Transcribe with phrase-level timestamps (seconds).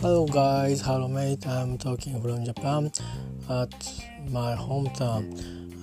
[0.00, 1.46] Hello guys, hello mate.
[1.46, 2.90] I'm talking from Japan
[3.50, 5.28] at my hometown.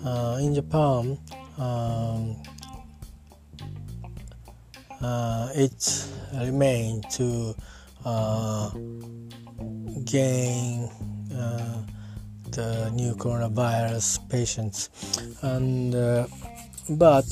[0.04, 1.20] Uh, in Japan,
[1.60, 2.36] um,
[5.00, 7.56] uh, it remains to
[8.06, 8.72] uh,
[10.04, 10.90] gain
[11.32, 11.84] uh,
[12.50, 14.90] the new coronavirus patients,
[15.44, 16.26] and uh,
[16.90, 17.28] but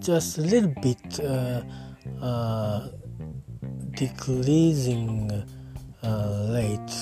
[0.00, 1.62] just a little bit uh,
[2.22, 2.88] uh,
[3.92, 5.30] decreasing
[6.02, 6.92] uh, rate.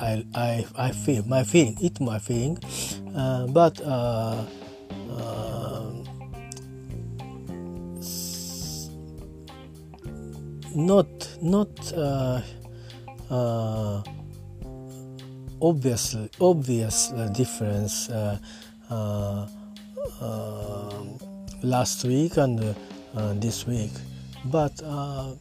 [0.00, 2.58] I, I, I feel my feeling it's my feeling
[3.14, 4.44] uh, but uh,
[10.74, 11.06] not
[11.42, 11.68] not
[15.60, 18.08] obvious obvious difference
[20.20, 21.18] Um,
[21.62, 22.74] last week and uh,
[23.14, 23.90] uh, this week
[24.46, 25.34] but uh,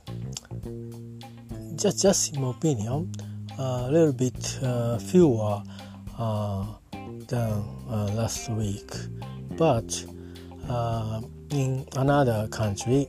[1.76, 3.12] just just in my opinion
[3.60, 5.62] a little bit uh, fewer
[6.18, 6.66] uh,
[7.28, 8.90] than uh, last week.
[9.58, 10.06] But
[11.52, 13.08] in another country,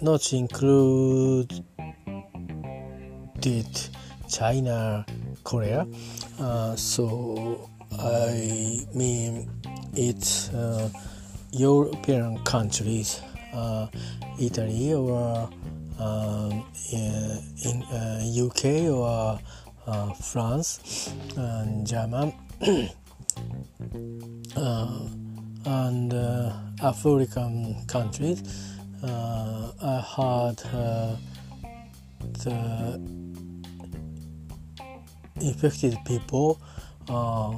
[0.00, 1.62] not included
[4.28, 5.06] China,
[5.44, 5.86] Korea.
[6.76, 9.50] so I mean,
[9.94, 10.50] it's
[11.52, 13.20] European countries,
[14.38, 15.48] Italy or
[16.02, 19.38] um, in uh, UK or
[19.86, 22.32] uh, France and German
[24.56, 25.08] uh,
[25.66, 26.12] and
[26.82, 28.42] African countries.
[29.04, 30.56] I heard
[32.44, 33.00] the
[35.40, 36.60] infected people
[37.08, 37.56] uh,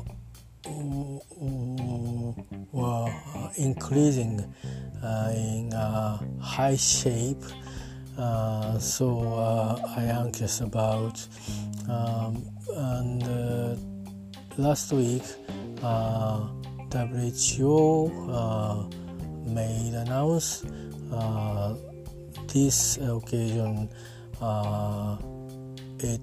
[2.72, 3.10] were
[3.56, 4.40] increasing
[5.02, 7.42] uh, in uh, high shape.
[8.16, 11.26] Uh, so uh, I anxious about
[11.88, 13.76] um, and uh,
[14.56, 15.24] last week
[15.82, 16.46] uh,
[16.92, 18.84] WHO uh,
[19.46, 20.64] made announce
[22.52, 23.88] this occasion
[25.98, 26.20] it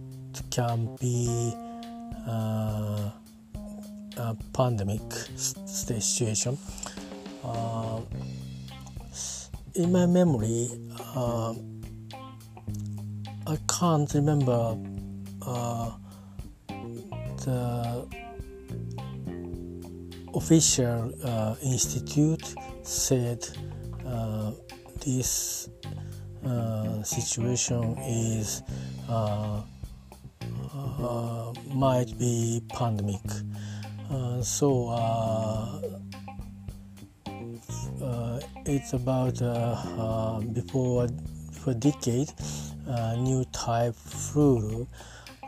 [0.49, 1.53] can be
[4.17, 5.01] a pandemic
[5.65, 6.57] situation
[9.75, 10.69] in my memory
[13.47, 14.77] I can't remember
[15.45, 15.91] uh,
[17.43, 18.07] the
[20.33, 23.47] official uh, institute said
[24.05, 24.51] uh,
[25.03, 25.69] this
[26.45, 28.61] uh, situation is
[29.09, 29.61] uh,
[30.73, 33.21] uh, might be pandemic.
[34.41, 34.91] So
[38.65, 39.39] it's about
[40.53, 41.07] before
[41.61, 42.31] before decade
[42.87, 44.87] uh, new type flu.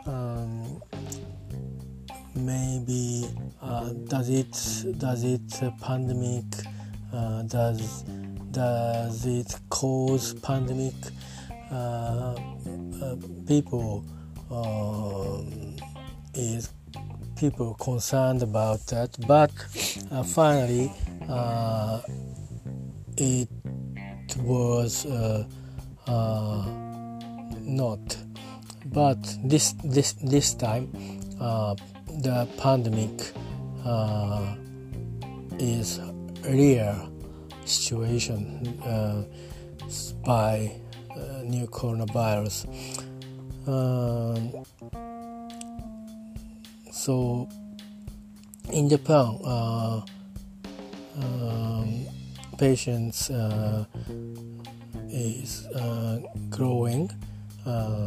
[0.06, 0.80] Um,
[2.36, 3.26] maybe
[3.62, 6.44] uh, does it does it uh, pandemic
[7.12, 8.02] uh, does
[8.50, 10.94] does it cause pandemic
[11.72, 12.36] uh,
[13.02, 14.04] uh, people
[14.50, 15.76] um,
[16.34, 16.70] is
[17.36, 19.50] people concerned about that but
[20.24, 20.90] finally
[23.16, 23.48] it
[24.38, 25.06] was
[27.64, 28.16] not.
[28.86, 30.90] But this this this time,
[31.40, 31.74] uh,
[32.22, 33.32] the pandemic
[33.84, 34.54] uh,
[35.58, 36.00] is
[36.44, 37.10] real
[37.64, 39.24] situation uh,
[40.24, 40.70] by
[41.10, 42.68] uh, new coronavirus.
[46.94, 47.48] So
[48.72, 50.00] in Japan, uh,
[51.18, 52.06] um,
[52.56, 53.84] patients uh,
[55.10, 55.66] is
[56.50, 57.10] growing
[57.66, 58.06] uh,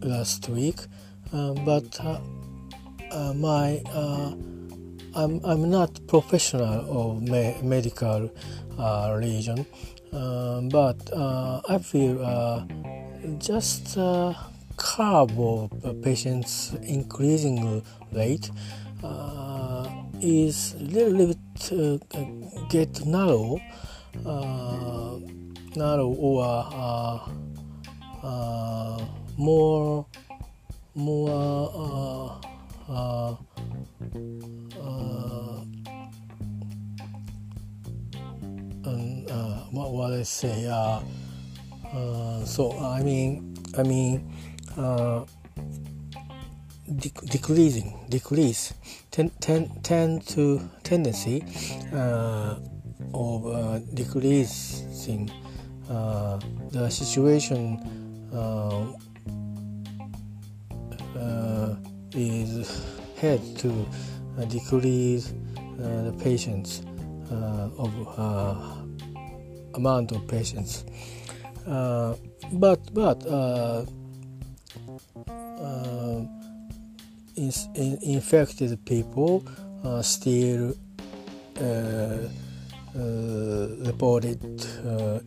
[0.00, 0.78] last week,
[1.32, 3.82] uh, but uh, my
[5.16, 8.30] I'm, I'm not professional of me- medical
[9.18, 9.66] region,
[10.70, 10.98] but
[11.68, 12.66] I feel
[13.38, 13.98] just
[14.76, 15.70] curve of
[16.02, 17.82] patients increasing
[18.12, 18.50] rate
[19.02, 19.88] uh,
[20.20, 21.98] is little bit uh,
[22.68, 23.60] get narrow,
[24.24, 25.18] uh,
[25.76, 26.44] narrow or
[28.22, 28.98] uh,
[29.36, 30.06] more
[30.94, 32.38] more
[32.88, 33.36] uh, uh,
[38.86, 40.64] um, what what I say
[42.44, 44.24] so I mean I mean
[46.88, 48.74] dec- decreasing, decrease,
[49.10, 51.44] ten, ten, tend to tendency
[51.92, 52.56] uh,
[53.12, 55.30] of uh, decreasing
[55.90, 56.40] uh,
[56.70, 57.78] the situation
[58.32, 58.86] uh,
[61.18, 61.76] uh,
[62.12, 62.84] is
[63.20, 63.86] head to
[64.48, 65.32] decrease
[65.76, 66.82] the patients
[67.78, 67.90] of
[69.74, 70.84] amount of patients.
[71.66, 73.24] but but
[75.28, 76.24] Uh,
[77.36, 79.44] in, in infected people
[79.84, 80.74] uh, still
[81.60, 82.28] uh, uh,
[83.86, 84.38] reported
[84.86, 85.18] uh,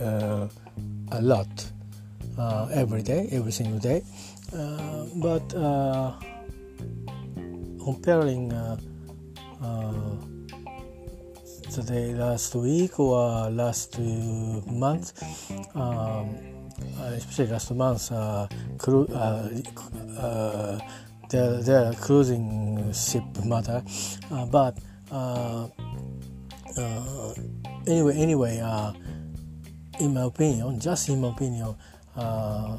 [0.00, 0.48] uh,
[1.12, 1.72] a lot
[2.72, 4.02] every day, every single day.
[5.16, 5.48] but
[7.82, 8.52] comparing
[11.70, 13.98] today last week or last
[14.66, 15.12] month
[15.74, 16.61] um,
[17.16, 18.46] especially last month uh,
[18.78, 19.48] cru- uh,
[20.18, 20.78] uh,
[21.30, 23.82] the, the cruising ship matter.
[24.30, 24.78] Uh, but
[25.10, 25.68] uh,
[26.76, 27.34] uh,
[27.86, 28.92] anyway, anyway, uh,
[30.00, 31.74] in my opinion, just in my opinion,
[32.16, 32.76] uh,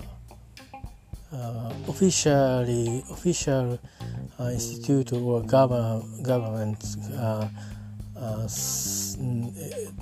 [1.31, 3.79] uh, officially, official
[4.51, 6.77] institute or government, government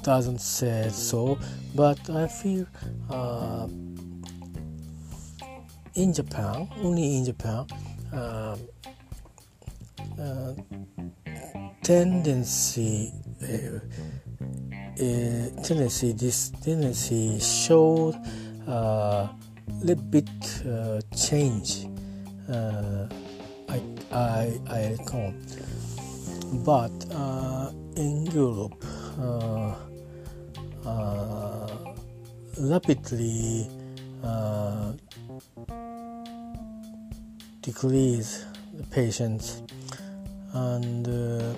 [0.04, 1.38] doesn't say so,
[1.76, 2.68] but I feel
[5.96, 7.66] in Japan, only in Japan,
[8.14, 8.56] uh,
[10.20, 10.54] uh,
[11.82, 13.80] tendency uh,
[15.02, 18.16] uh, tendency this tendency showed
[18.68, 19.30] a uh,
[19.82, 20.30] little bit
[21.16, 21.88] change
[22.50, 23.82] I
[24.12, 25.34] I I reckon
[26.52, 26.92] but
[27.96, 28.84] in Europe
[32.58, 33.68] rapidly
[37.62, 39.62] decrease the patients
[40.54, 41.54] and uh,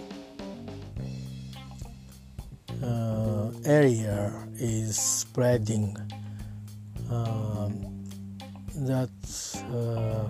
[2.86, 5.96] uh, area is spreading.
[7.10, 7.90] Um,
[8.76, 9.10] that
[9.72, 10.28] uh,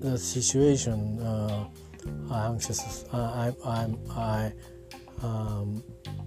[0.00, 1.66] the situation uh,
[2.32, 4.52] anxious I, I'm I
[5.22, 5.82] um,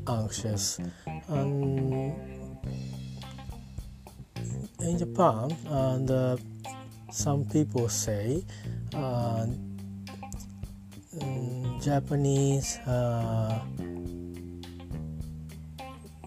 [0.07, 0.79] anxious
[1.27, 2.13] and
[4.81, 6.37] in Japan and uh,
[7.11, 8.43] some people say
[8.93, 9.45] uh,
[11.79, 13.59] Japanese uh,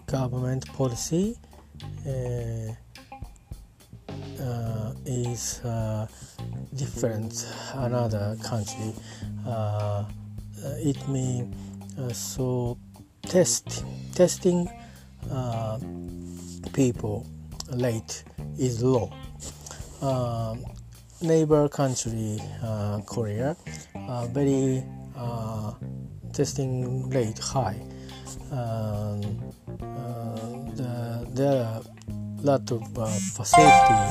[0.05, 1.35] government policy
[2.07, 2.71] uh,
[4.39, 6.05] uh is uh,
[6.75, 8.93] different another country.
[9.47, 10.03] Uh,
[10.79, 11.55] it means
[12.11, 12.77] so
[13.23, 14.69] test testing
[16.73, 17.25] people
[17.71, 18.23] late
[18.57, 19.11] is low.
[21.21, 23.55] Neighbor country uh, Korea
[23.95, 24.83] uh, very
[25.17, 25.73] uh,
[26.31, 27.81] testing rate high.
[28.51, 29.21] Um,
[30.75, 32.83] the, there are a lot of
[33.33, 34.03] facility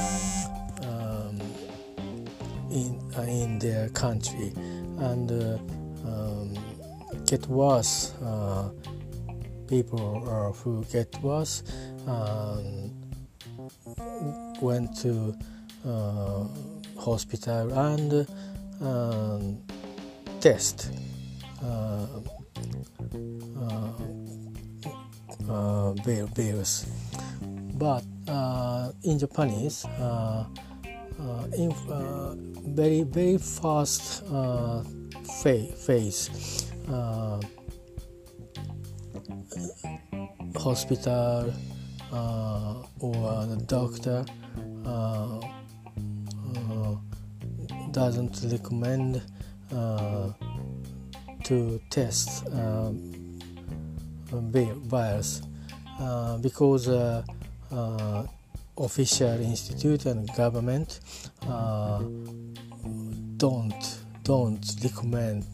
[0.82, 1.40] um,
[2.72, 4.52] in in their country
[4.98, 5.30] and
[6.04, 6.54] um,
[7.26, 8.12] get worse.
[9.68, 11.62] people who get worse
[14.60, 15.36] went to
[15.86, 16.44] uh,
[16.98, 18.26] hospital and
[18.80, 19.58] um,
[20.40, 20.90] test
[21.62, 22.06] uh,
[23.58, 23.92] uh,
[25.48, 25.92] uh
[26.34, 26.86] bills.
[27.74, 29.84] But uh, in Japanese,
[31.20, 31.72] uh, in
[32.74, 34.24] very very fast
[35.42, 36.70] phase,
[40.56, 41.52] hospital
[43.00, 44.24] or the doctor
[47.96, 49.22] doesn't recommend
[49.74, 50.30] uh,
[51.42, 53.40] to test um,
[54.84, 55.40] virus
[55.98, 57.22] uh, because uh,
[57.72, 58.26] uh,
[58.78, 61.00] official institute and government
[61.42, 62.02] uh,
[63.36, 65.44] don't don't recommend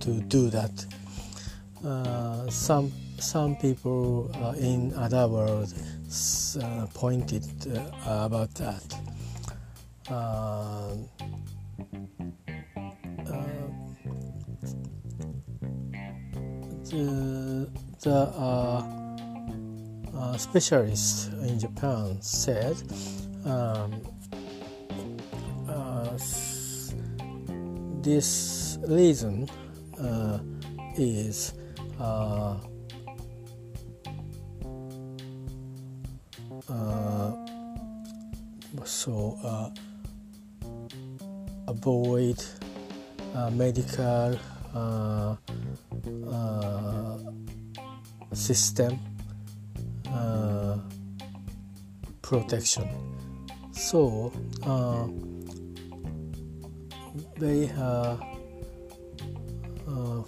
[0.00, 0.86] to do that.
[1.84, 5.72] Uh, some some people uh, in other world
[6.60, 8.82] uh, pointed uh, about that.
[16.94, 17.68] the,
[18.02, 19.03] the
[20.16, 22.76] uh, uh, specialists in Japan said
[23.44, 24.00] um,
[25.68, 26.18] uh,
[28.02, 29.48] this reason
[30.00, 30.38] uh,
[30.96, 31.54] is
[32.00, 32.56] uh,
[36.68, 37.32] uh,
[38.84, 39.38] so
[41.68, 42.42] avoid
[43.52, 44.38] medical
[48.32, 48.98] system
[52.22, 52.88] protection.
[53.72, 55.06] So uh,
[57.38, 58.16] they uh,
[59.88, 60.22] uh,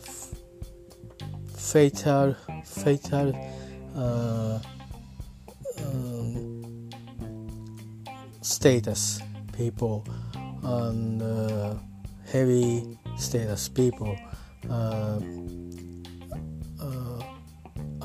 [1.56, 3.32] fatal fatal
[3.96, 4.58] uh,
[5.84, 6.90] um,
[8.42, 9.20] status
[9.52, 10.04] people
[10.62, 11.74] and uh,
[12.30, 14.36] heavy status people uh,
[14.70, 15.20] uh,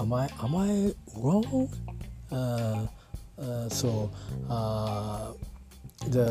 [0.02, 1.70] am I am I wrong?
[3.70, 4.10] So
[6.16, 6.30] the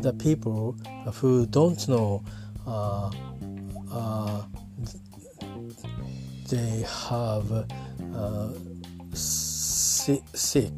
[0.00, 0.76] the people
[1.14, 2.22] who don't know
[2.66, 3.10] uh,
[3.92, 4.42] uh,
[6.48, 7.50] they have
[8.14, 8.48] uh,
[9.14, 10.74] sick,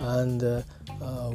[0.00, 0.62] and uh,
[1.00, 1.32] uh,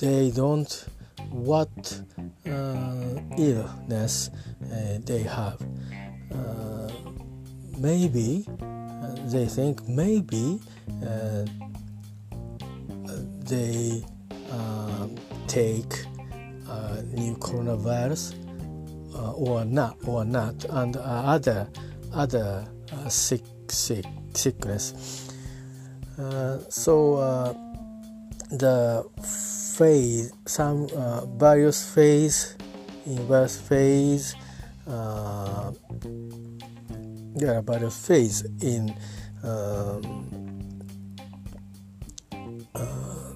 [0.00, 0.86] they don't
[1.30, 2.02] what
[2.46, 4.30] uh, illness
[5.04, 5.60] they have
[7.78, 8.44] maybe
[9.26, 10.60] they think maybe
[13.48, 14.04] they
[15.48, 16.04] take
[16.68, 18.34] uh, new coronavirus
[19.14, 21.66] uh, or not or not and uh, other
[22.12, 24.04] other uh, sick sick
[24.34, 25.32] sickness.
[26.18, 27.52] Uh, so uh,
[28.50, 29.04] the
[29.76, 30.86] phase some
[31.38, 32.56] various phase
[33.06, 34.34] in various phase
[37.38, 38.94] there are various phase in
[39.44, 40.80] um,
[42.74, 43.32] uh,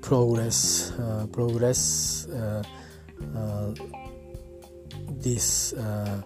[0.00, 2.62] progress uh, progress uh,
[3.36, 3.74] uh,
[5.20, 6.22] this uh,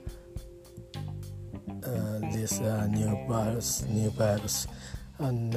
[1.85, 4.67] uh, this new virus new virus.
[5.19, 5.57] And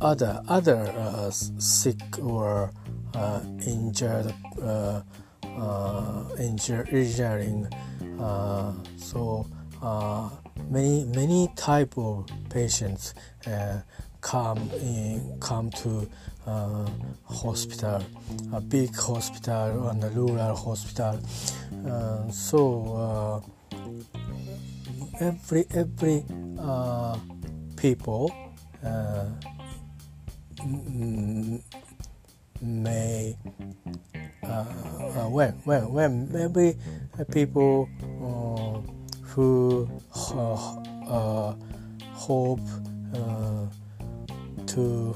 [0.00, 2.72] other other sick or
[3.66, 4.32] injured
[6.38, 7.66] injur- injuring
[8.96, 9.46] so
[10.70, 13.14] many many type of patients
[14.22, 16.08] come in come to
[16.46, 16.88] uh,
[17.28, 18.02] hospital,
[18.52, 21.20] a big hospital and a rural hospital.
[21.86, 23.98] Uh, so uh,
[25.20, 26.24] every every
[26.58, 27.18] uh,
[27.76, 28.32] people
[28.84, 29.26] uh,
[32.60, 33.36] may
[34.44, 34.64] uh,
[35.28, 36.76] when when when maybe
[37.32, 37.88] people
[39.34, 39.88] who
[40.34, 40.76] uh,
[41.08, 41.54] uh,
[42.12, 42.60] hope
[43.14, 43.66] uh,
[44.66, 45.14] to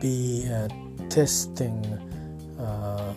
[0.00, 0.68] be uh,
[1.08, 1.82] testing
[2.60, 3.14] uh,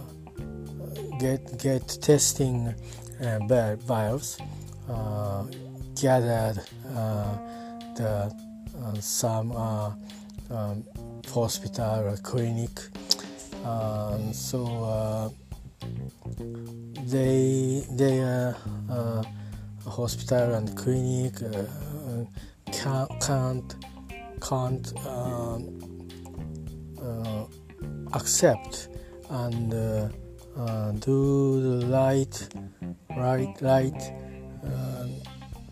[1.19, 2.73] get get testing
[3.21, 3.39] uh,
[3.81, 4.37] virus
[5.99, 6.61] gathered
[7.97, 8.33] the
[9.01, 10.83] some um,
[11.33, 12.79] hospital or clinic
[13.65, 15.33] um, so
[17.05, 19.23] they they uh,
[19.85, 22.23] hospital and clinic uh,
[22.71, 23.75] can't can't,
[24.41, 26.07] can't um,
[27.01, 27.45] uh,
[28.13, 28.89] accept
[29.29, 32.47] and uh, do the right
[33.17, 34.13] right right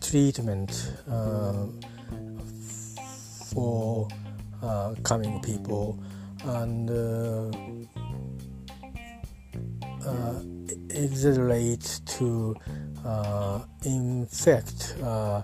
[0.00, 0.92] treatment
[3.52, 4.08] for
[5.02, 5.98] coming people.
[6.44, 6.88] And
[10.90, 12.54] exaggerate to
[13.04, 15.42] uh, infect uh,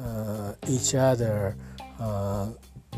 [0.00, 1.56] uh, each other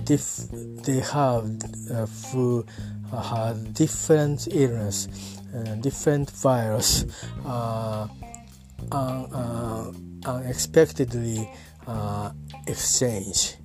[0.05, 0.49] dif-
[0.85, 1.45] they have
[1.91, 2.65] uh, who
[3.13, 5.09] had different illness,
[5.55, 7.05] uh, different virus,
[7.45, 8.07] uh,
[8.93, 9.93] uh
[10.27, 11.49] unexpectedly
[11.87, 12.31] uh,
[12.67, 13.57] exchange,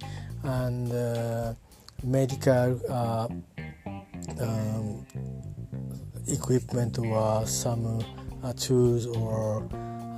[0.43, 1.53] and uh,
[2.03, 3.43] medical um,
[6.28, 8.04] equipment or some
[8.58, 9.68] tools or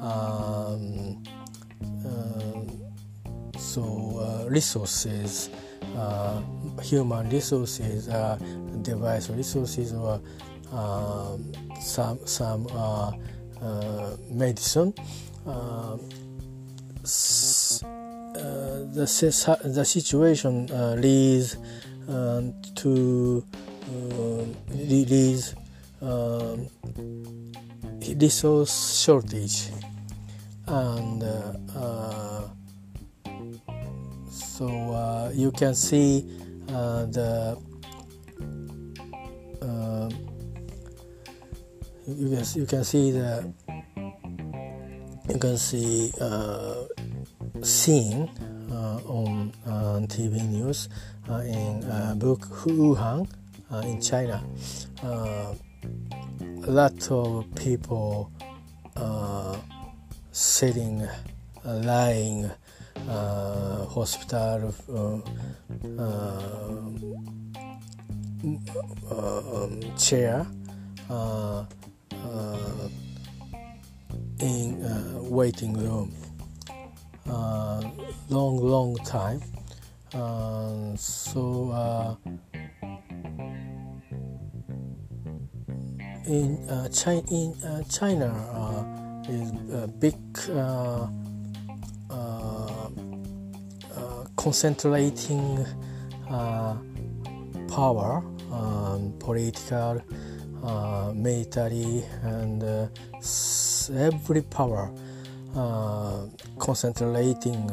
[0.02, 1.24] um,
[3.58, 5.50] so resources
[5.96, 6.42] uh,
[6.82, 8.38] human resources, uh,
[8.82, 10.20] device resources, or
[10.72, 11.38] uh,
[11.80, 13.12] some some uh,
[13.62, 14.94] uh, medicine.
[15.46, 15.98] Uh,
[18.94, 19.06] the
[19.66, 20.68] the situation
[21.02, 21.58] leads
[22.76, 23.44] to
[24.72, 25.56] leads
[26.04, 26.68] um,
[28.20, 29.72] resource shortage
[30.68, 31.24] and
[34.64, 36.24] so uh, you can see
[36.70, 37.58] uh, the
[39.62, 40.10] uh,
[42.08, 43.52] you can you can see the
[45.28, 46.86] you can see uh,
[47.62, 48.30] scene
[48.72, 50.88] uh, on uh, TV news
[51.28, 51.82] in
[52.20, 53.28] book Wuhan
[53.84, 54.44] in China.
[55.84, 58.32] A lot of people
[58.96, 59.58] uh,
[60.32, 62.50] sitting, uh, lying,
[63.10, 64.74] uh, hospital
[66.00, 66.94] um,
[69.98, 70.46] chair
[74.40, 76.14] in waiting room.
[78.30, 79.42] Long long time.
[80.14, 82.16] Uh, so uh,
[86.28, 90.16] in uh, China, in uh, China uh, is a big
[90.52, 91.08] uh,
[94.36, 95.66] concentrating
[97.68, 100.02] power, um, political,
[101.16, 102.90] military, and
[103.92, 104.92] every power
[106.60, 107.70] concentrating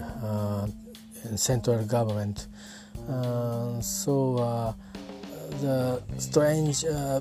[1.24, 2.46] in central government.
[3.08, 4.72] Uh, so uh,
[5.60, 7.20] the strange uh,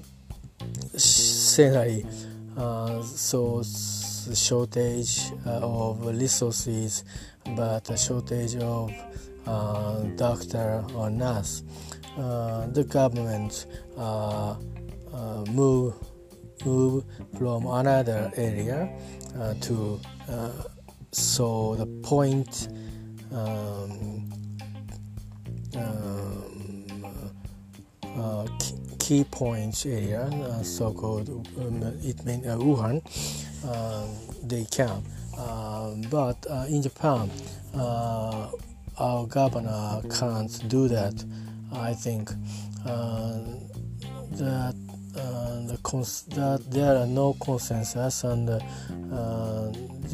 [0.95, 2.05] scenery,
[3.03, 3.63] so
[4.33, 7.03] shortage of resources,
[7.55, 8.91] but a shortage of
[10.15, 11.63] doctor or nurse.
[12.15, 13.65] the government
[15.49, 15.95] move
[16.65, 17.03] move
[17.37, 18.89] from another area
[19.39, 19.99] uh, to
[20.29, 20.51] uh,
[21.11, 22.67] so the point
[23.31, 24.29] um,
[25.75, 27.31] um,
[28.03, 28.47] uh,
[29.09, 33.01] key points area, uh, so-called um, it means uh, Wuhan,
[33.65, 34.07] um,
[34.47, 35.01] they can.
[35.35, 37.31] Um, but uh, in Japan,
[37.73, 38.51] uh,
[38.99, 41.25] our governor can't do that.
[41.73, 42.29] I think
[42.85, 43.39] uh,
[44.33, 44.75] that
[45.15, 48.61] the cons- that there are no consensus and there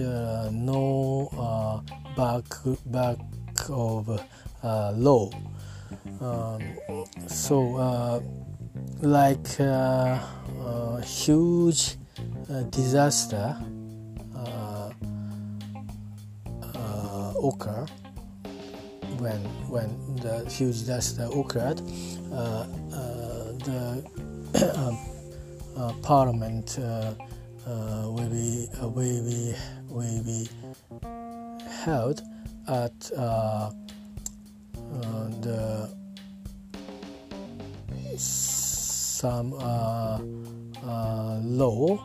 [0.07, 1.83] are no
[2.15, 2.45] back
[2.85, 3.17] back
[3.67, 4.21] of
[4.63, 5.29] uh, law.
[6.21, 6.61] Um,
[7.27, 8.21] so, uh,
[9.01, 10.19] like uh,
[10.63, 11.95] uh huge
[12.49, 13.57] uh, disaster
[14.35, 14.91] uh,
[17.43, 17.85] occur
[19.17, 21.77] when when the huge disaster occurred,
[23.65, 24.03] the
[24.75, 29.55] um, parliament will be will be
[29.89, 30.47] will be
[31.85, 32.21] held
[32.67, 33.71] at uh, uh,
[35.41, 36.04] the
[38.17, 40.19] some uh,
[40.83, 41.97] uh law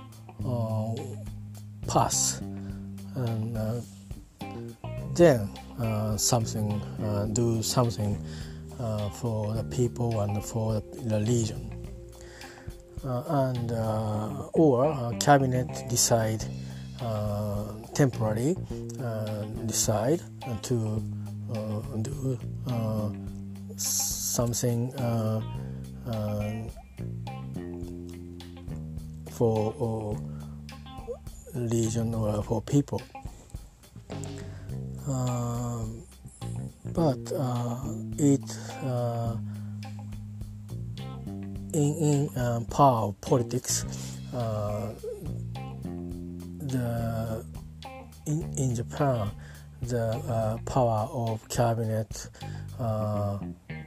[0.44, 0.94] uh,
[1.87, 2.40] pass.
[3.14, 3.57] And
[5.14, 5.49] then
[6.16, 6.81] something
[7.33, 8.16] do something
[9.12, 11.70] for the people and for the religion.
[13.05, 13.73] And
[14.55, 16.44] or cabinet decide
[17.03, 18.55] uh, temporarily
[19.03, 20.20] uh, decide
[20.61, 21.03] to
[21.55, 22.38] uh, do
[23.77, 24.92] something
[29.31, 30.16] for
[31.55, 33.01] religion or for people.
[35.09, 35.85] Uh,
[36.92, 37.81] but uh,
[38.18, 39.37] it uh,
[41.73, 43.85] in in um, power politics
[46.61, 47.44] the
[48.27, 49.31] in, in Japan
[49.83, 52.29] the uh, power of cabinet
[52.79, 53.38] uh,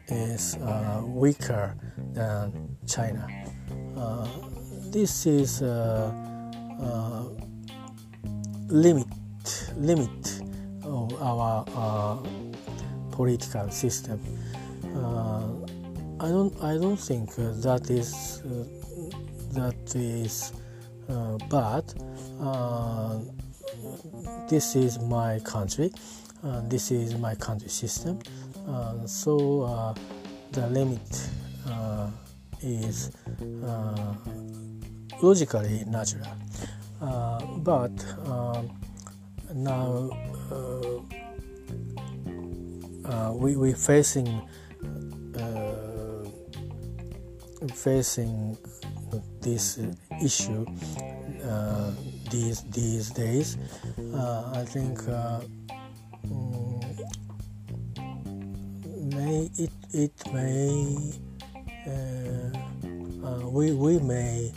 [0.08, 1.76] is uh, weaker
[2.14, 3.28] than China.
[3.98, 4.28] Uh,
[4.92, 6.12] this is uh,
[6.82, 7.24] uh,
[8.68, 9.08] limit
[9.78, 10.42] limit
[10.84, 12.22] of our
[13.12, 14.20] political system.
[16.20, 18.42] I don't I don't think that is
[19.54, 20.54] that is
[21.50, 21.84] bad
[22.42, 23.20] uh,
[24.50, 25.92] this is my country
[26.44, 28.20] uh, this is my country system
[28.68, 29.94] uh, so uh,
[30.52, 31.30] the limit
[31.68, 32.10] uh,
[32.62, 33.12] is
[35.22, 36.28] logically natural
[37.60, 37.92] but
[38.26, 38.70] um,
[39.54, 40.10] now
[43.34, 44.42] we we facing
[47.74, 48.58] facing
[49.42, 49.80] this
[50.24, 50.66] issue
[51.46, 51.92] uh,
[52.32, 53.58] these these days.
[54.14, 55.42] Uh, I think uh,
[59.24, 61.14] may it it may
[63.52, 64.52] we we may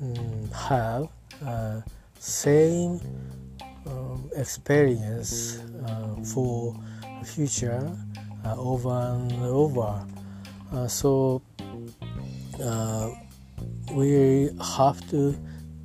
[0.00, 1.08] mm, have
[2.18, 3.00] same
[3.86, 6.76] um, experience uh, for
[7.20, 7.96] the future
[8.44, 10.04] uh, over and over.
[10.72, 11.40] Uh, so
[13.92, 15.34] we have to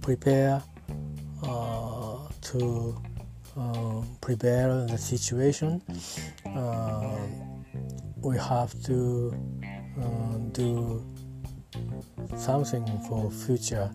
[0.02, 0.62] prepare
[1.44, 2.98] uh, to
[3.58, 5.82] uh, prepare the situation.
[6.46, 7.18] Uh,
[8.22, 9.34] we have to
[10.52, 11.04] do
[12.38, 13.92] something for future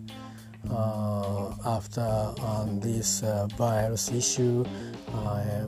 [0.69, 4.65] uh, after um, this uh, virus issue
[5.13, 5.65] uh,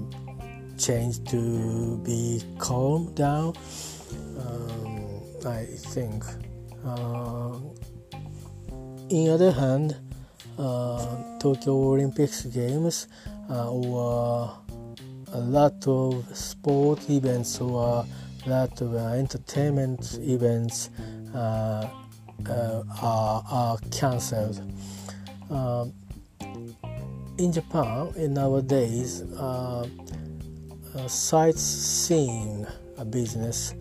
[0.78, 3.54] changed to be calm down.
[4.38, 6.24] Um, I think.
[6.86, 7.60] Uh,
[9.10, 9.96] in other hand,
[10.58, 14.58] uh, Tokyo Olympics games uh, or
[15.34, 18.06] a lot of sport events or
[18.46, 20.90] a lot of entertainment events
[21.34, 21.90] uh,
[22.48, 24.62] uh, are, are cancelled.
[25.50, 25.94] Um,
[27.38, 29.88] in Japan, in nowadays, uh,
[30.96, 32.66] uh, sightseeing
[33.10, 33.74] business,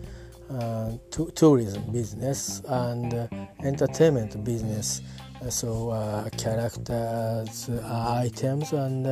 [0.49, 0.93] uh,
[1.35, 3.27] tourism business, and uh,
[3.63, 5.01] entertainment business.
[5.49, 9.07] So characters, items, and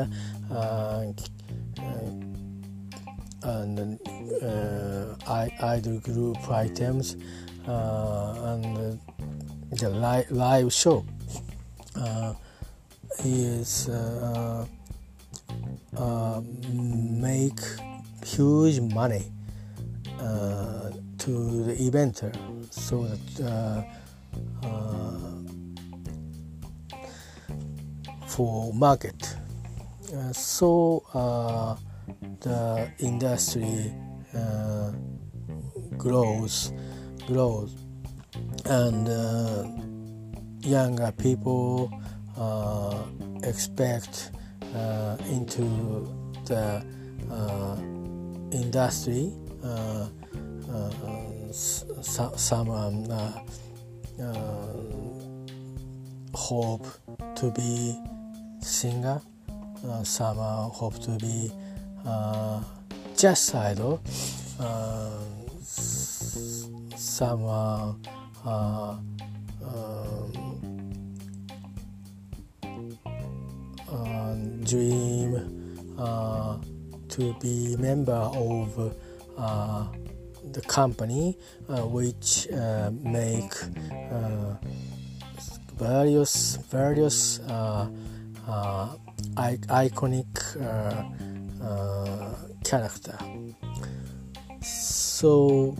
[3.43, 3.99] and
[5.27, 7.15] idol group items
[7.65, 8.99] and
[9.71, 11.05] the live, live show.
[11.95, 12.33] Uh,
[13.25, 14.65] is uh,
[15.97, 17.59] uh, make
[18.25, 19.31] huge money
[20.19, 22.33] uh, to the eventer
[22.71, 23.83] so that uh,
[24.67, 25.48] uh,
[28.29, 29.35] for market.
[30.31, 31.03] So
[32.41, 33.93] the industry
[35.97, 36.71] grows
[37.27, 37.75] grows.
[38.65, 39.67] And uh,
[40.61, 41.91] younger people
[42.37, 43.03] uh,
[43.43, 44.31] expect
[44.75, 45.63] uh, into
[46.45, 46.83] the
[47.31, 47.75] uh,
[48.51, 49.31] industry
[49.63, 50.07] uh,
[50.71, 53.05] uh, some um,
[56.33, 56.87] hope
[57.35, 57.99] to be
[58.61, 59.21] singer
[60.03, 61.51] some hope to be
[63.15, 64.01] jazz idol.
[66.95, 67.93] Some uh,
[68.45, 69.19] um,
[73.91, 76.57] uh, dream uh,
[77.09, 78.95] to be member of
[79.37, 79.87] uh,
[80.51, 83.53] the company uh, which uh, make
[85.77, 87.39] various various
[89.38, 90.31] iconic
[92.63, 93.17] character
[94.62, 95.75] so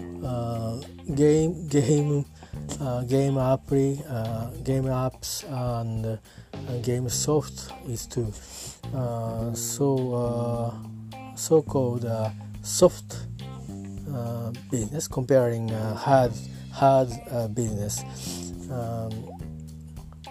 [1.15, 2.25] game game
[2.82, 6.17] uh, game app, uh, game apps, and uh,
[6.82, 8.32] game soft is too.
[8.93, 12.29] Uh, so uh, so-called uh,
[12.62, 13.17] soft
[14.71, 16.32] business comparing hard
[16.71, 17.10] hard
[17.53, 18.03] business.
[18.71, 19.12] Um,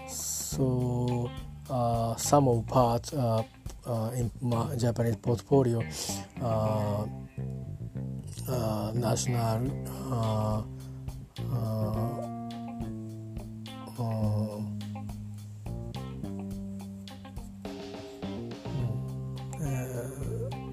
[0.08, 1.30] so
[1.70, 3.42] Uh, some of part uh,
[3.86, 5.82] uh, in my Japanese portfolio,
[8.94, 9.70] national.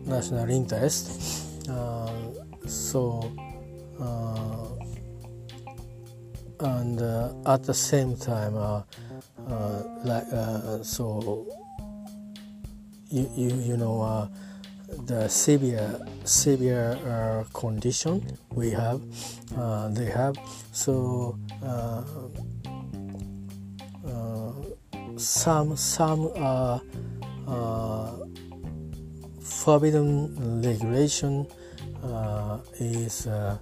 [0.05, 1.69] national interest.
[1.69, 2.09] Uh,
[2.65, 3.31] so,
[3.99, 4.67] uh,
[6.59, 8.55] and uh, at the same time,
[10.03, 10.25] like
[10.83, 11.45] so,
[13.09, 14.29] you you, you know
[15.05, 18.21] the severe severe uh, condition
[18.53, 19.01] we have
[19.57, 20.35] uh, they have
[20.71, 22.03] so uh,
[25.17, 26.29] some some
[29.65, 31.47] forbidden regulation
[32.03, 33.57] uh, is uh,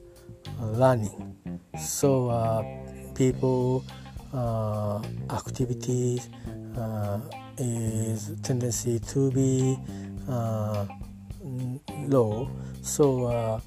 [0.59, 1.35] learning.
[1.79, 2.63] So uh,
[3.15, 3.85] people
[4.33, 6.29] uh, activities
[6.77, 7.19] uh,
[7.57, 9.77] is tendency to be
[10.27, 10.85] uh,
[12.07, 12.49] low.
[12.81, 13.61] So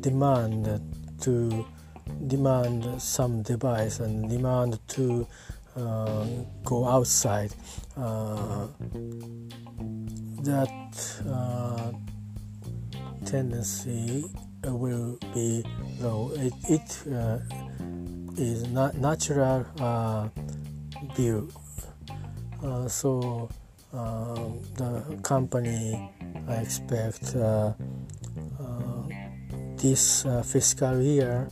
[0.00, 0.80] demand
[1.20, 1.66] to
[2.26, 5.26] demand some device and demand to
[6.64, 7.52] go outside
[10.42, 11.92] that uh,
[13.26, 14.24] tendency
[14.64, 15.64] will be
[16.00, 16.32] low.
[16.34, 17.38] It, it uh,
[18.38, 20.28] is not natural uh,
[21.14, 21.50] view.
[22.62, 23.48] Uh, so
[23.92, 24.34] uh,
[24.76, 26.10] the company
[26.48, 27.34] I expect
[29.78, 31.48] this fiscal year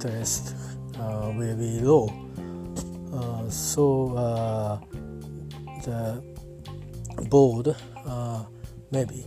[0.00, 0.54] interest
[0.98, 2.08] uh, will be low.
[3.12, 4.78] Uh, so uh,
[5.84, 6.22] the
[7.28, 7.76] board
[8.90, 9.26] maybe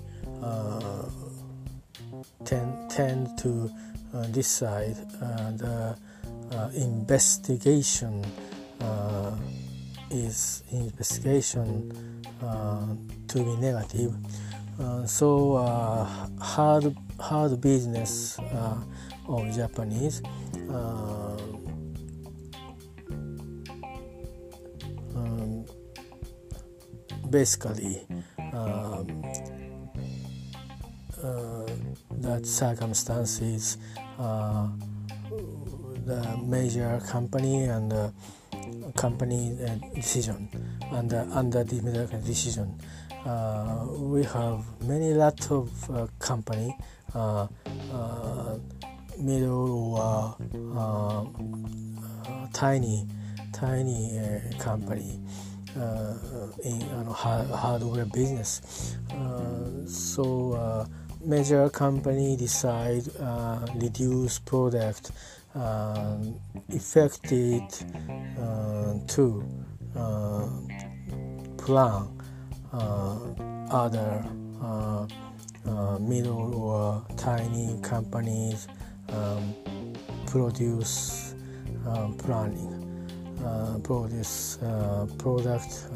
[2.46, 3.70] tend, tend to
[4.32, 4.96] decide
[5.58, 5.96] the
[6.76, 8.24] investigation
[10.14, 11.92] is investigation
[12.42, 12.86] uh,
[13.28, 14.16] to be negative.
[14.80, 16.06] Uh, so uh,
[16.40, 18.78] hard hard business uh,
[19.28, 20.22] of Japanese
[20.70, 21.38] uh,
[25.16, 25.66] um,
[27.30, 28.06] basically
[28.54, 29.63] um, uh,
[31.24, 33.78] that circumstances
[34.20, 34.68] uh,
[36.06, 38.14] the major company and the
[38.96, 39.58] company
[39.96, 40.50] decision
[40.92, 42.78] and under the decision.
[43.26, 46.76] Uh, we have many lot of uh, company
[47.16, 47.48] uh,
[47.94, 48.58] uh
[49.18, 50.36] middle or
[50.76, 53.08] uh, uh, tiny
[53.54, 54.20] tiny
[54.60, 55.20] company
[56.64, 58.98] in hardware business.
[59.88, 60.88] So
[61.26, 63.04] major company decide
[63.76, 65.12] reduce product
[66.70, 67.64] affected
[69.08, 69.44] to
[71.64, 72.10] plan
[72.74, 73.20] uh,
[73.72, 74.26] other
[74.62, 75.08] uh,
[75.66, 78.68] uh, middle or tiny companies
[79.10, 79.54] um,
[80.26, 81.36] produce
[81.88, 82.74] um, planning,
[83.84, 84.58] produce
[85.18, 85.88] product.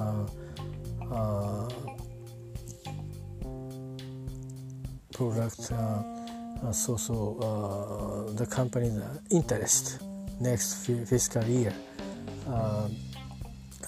[5.18, 9.00] Product uh, so so uh, the company's
[9.32, 10.00] interest
[10.40, 11.74] next fiscal year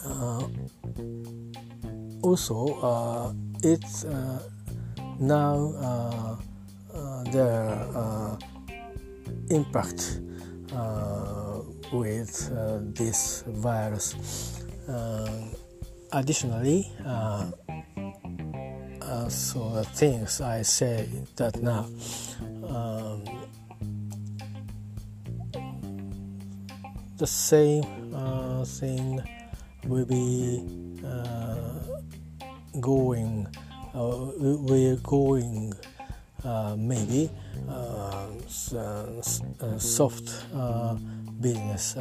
[0.05, 0.47] uh,
[2.21, 4.39] also uh, it's uh,
[5.19, 6.35] now uh,
[7.31, 8.37] the
[9.49, 10.21] impact
[11.91, 12.31] with
[12.95, 14.15] this virus.
[16.11, 16.91] additionally,
[19.29, 21.85] so the things I say that now
[22.67, 23.23] um,
[27.17, 29.21] the same uh, thing
[29.85, 30.63] will be
[31.03, 31.79] uh,
[32.79, 33.47] going
[33.95, 35.73] uh, we're going
[36.43, 37.29] uh, maybe
[37.67, 38.27] uh,
[39.79, 40.45] soft
[41.41, 41.97] business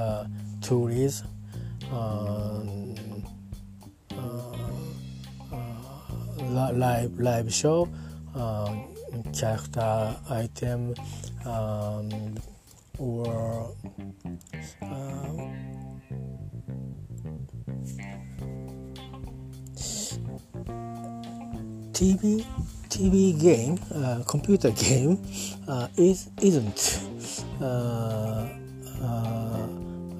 [0.60, 1.28] tourism
[6.48, 7.88] live live show
[9.32, 10.94] character item
[11.44, 12.34] um,
[12.98, 13.74] or
[14.82, 15.48] uh,
[21.92, 22.44] TV
[22.88, 25.18] TV game, uh, computer game,
[25.68, 27.00] uh, is isn't.
[27.60, 28.48] Uh,
[29.02, 29.68] uh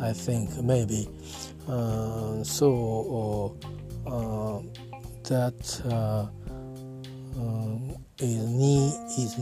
[0.00, 1.08] I think maybe.
[1.68, 2.42] Uh,
[5.30, 5.82] uh, that
[7.36, 9.36] um, is need is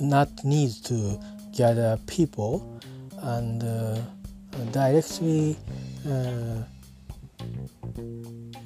[0.00, 1.18] not need to
[1.52, 2.80] gather people
[3.22, 3.62] and
[4.72, 5.56] directly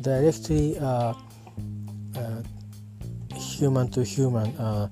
[0.00, 0.78] directly
[3.58, 4.88] human to human uh,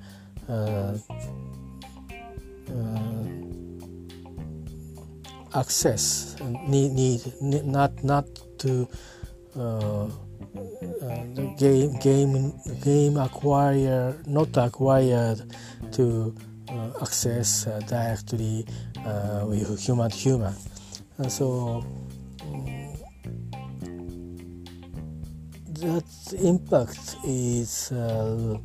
[0.48, 0.98] uh,
[2.68, 3.24] uh,
[5.54, 6.36] access
[6.68, 7.20] need, need,
[7.64, 8.26] not not
[8.58, 8.88] to
[11.34, 15.42] the game game game acquire not acquired
[15.92, 16.34] to
[16.68, 18.66] uh, access uh, directly
[19.04, 20.54] uh, with human to human
[21.18, 21.84] and so
[25.80, 26.04] that
[26.42, 28.58] impact is uh,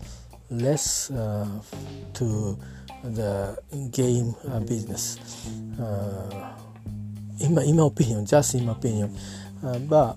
[0.49, 1.47] less uh,
[2.13, 2.57] to
[3.03, 3.57] the
[3.91, 5.17] game uh, business.
[5.79, 6.53] Uh,
[7.39, 9.15] in my, in my opinion, just in my opinion,
[9.63, 10.15] uh, but uh,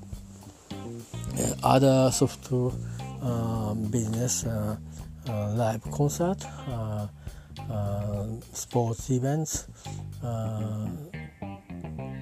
[1.63, 2.73] other software
[3.23, 4.45] um, business,
[5.27, 6.45] live concert,
[8.53, 9.67] sports events,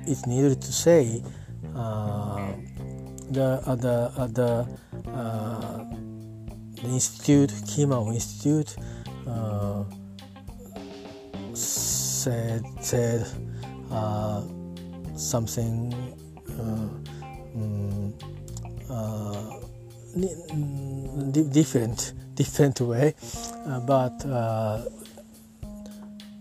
[0.06, 1.22] it's needed to say
[3.32, 4.68] the uh, the uh, the,
[5.10, 5.84] uh,
[6.74, 8.76] the institute Kimao Institute
[9.26, 9.84] uh,
[11.54, 13.26] said said
[13.90, 14.42] uh,
[15.16, 15.94] something
[16.60, 18.14] um,
[21.52, 23.14] different different way,
[23.86, 24.18] but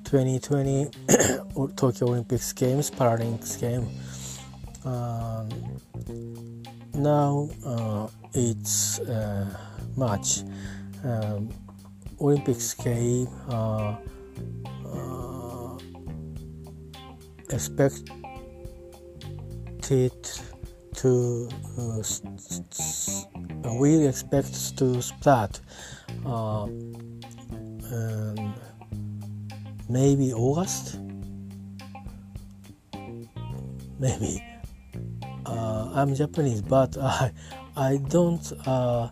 [0.06, 0.90] 2020
[1.76, 4.40] Tokyo Olympics Games, Paralympics Games.
[4.84, 5.50] Um,
[6.94, 9.48] now uh, it's uh,
[9.96, 10.44] March.
[11.04, 11.50] Um,
[12.22, 13.96] Olympics game uh,
[14.86, 15.78] uh,
[17.50, 18.12] expected
[20.96, 22.02] to uh,
[23.80, 25.60] we expect to start
[26.26, 28.54] uh, um,
[29.90, 31.00] maybe August
[34.00, 34.44] maybe
[35.46, 37.32] uh, I'm Japanese, but I
[37.76, 39.10] I don't uh,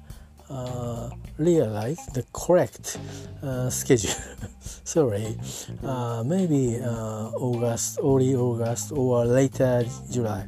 [0.49, 2.97] uh, realize the correct
[3.43, 4.15] uh, schedule.
[4.83, 5.37] Sorry,
[6.25, 10.47] maybe August, early August, or later July.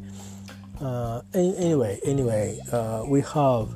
[0.81, 3.69] Uh, anyway, anyway, uh, we have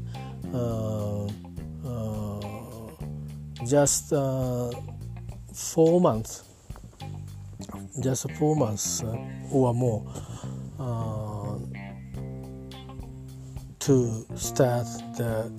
[3.67, 4.09] just
[5.53, 6.43] four months,
[8.01, 9.03] just four months
[9.51, 10.03] or more
[13.85, 15.51] to start the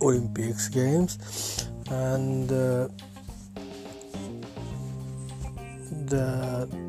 [0.00, 1.68] Olympics games.
[1.90, 2.88] And uh,
[6.06, 6.87] the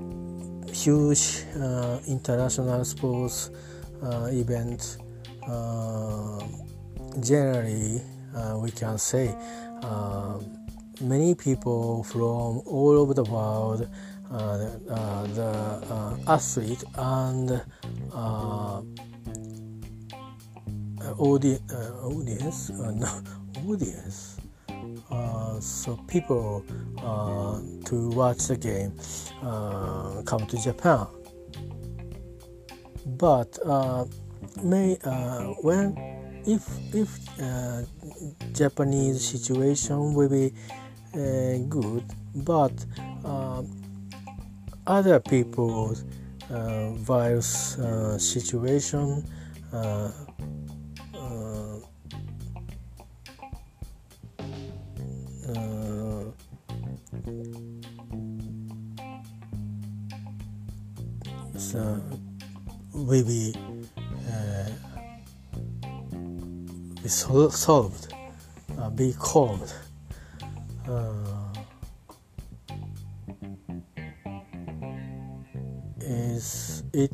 [0.83, 3.51] huge uh, international sports
[4.03, 4.97] uh, event
[5.47, 6.39] uh,
[7.19, 8.01] generally
[8.35, 9.35] uh, we can say
[9.83, 10.39] uh,
[11.01, 13.87] many people from all over the world
[14.29, 17.61] the athlete and
[21.19, 23.07] audi- uh, audience, uh, no,
[23.67, 24.38] audience.
[25.11, 26.63] Uh, so people
[26.99, 28.93] uh, to watch the game
[29.41, 31.07] uh, come to Japan.
[33.05, 34.05] But uh,
[34.61, 34.97] may
[35.63, 35.97] when
[36.45, 37.09] if if
[38.53, 40.53] Japanese situation will be
[41.69, 42.03] good,
[42.35, 42.73] but
[44.85, 46.03] other people's
[46.49, 47.77] virus
[48.17, 49.23] situation
[61.57, 62.01] so
[62.93, 63.53] will be
[64.31, 64.69] uh,
[67.01, 68.13] be sol- solved,
[68.77, 69.73] uh, be calmed.
[70.87, 71.53] Uh,
[76.01, 77.11] is it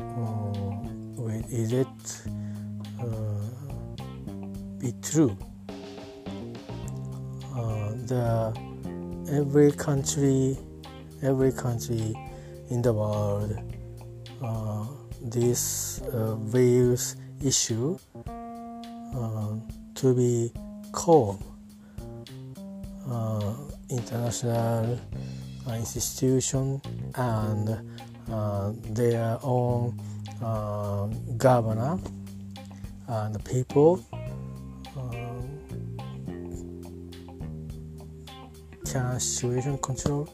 [0.00, 0.66] uh,
[1.50, 1.86] is it
[3.00, 3.35] uh,
[4.86, 5.36] be true?
[7.54, 8.54] Uh, the
[9.32, 10.56] every country
[11.22, 12.14] every country
[12.70, 13.50] in the world
[14.42, 14.86] uh,
[15.22, 17.98] this uh, virus issue
[19.16, 19.54] uh,
[19.94, 20.52] to be
[20.92, 21.38] calm.
[23.10, 23.54] Uh,
[23.88, 24.98] international
[25.68, 26.80] institution
[27.14, 27.68] and
[28.30, 29.98] uh, their own
[30.42, 31.98] uh, governor
[33.08, 34.04] and people
[38.96, 40.28] can situation control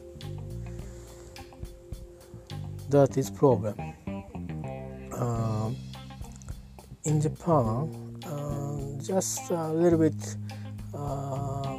[2.91, 3.75] that is problem.
[5.13, 5.71] Uh,
[7.05, 7.91] in Japan,
[8.27, 10.37] uh, just a little bit
[10.95, 11.79] uh,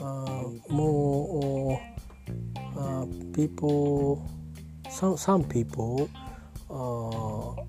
[0.00, 1.82] uh more
[2.78, 4.22] uh, people,
[4.88, 6.08] some some people
[6.70, 7.62] uh,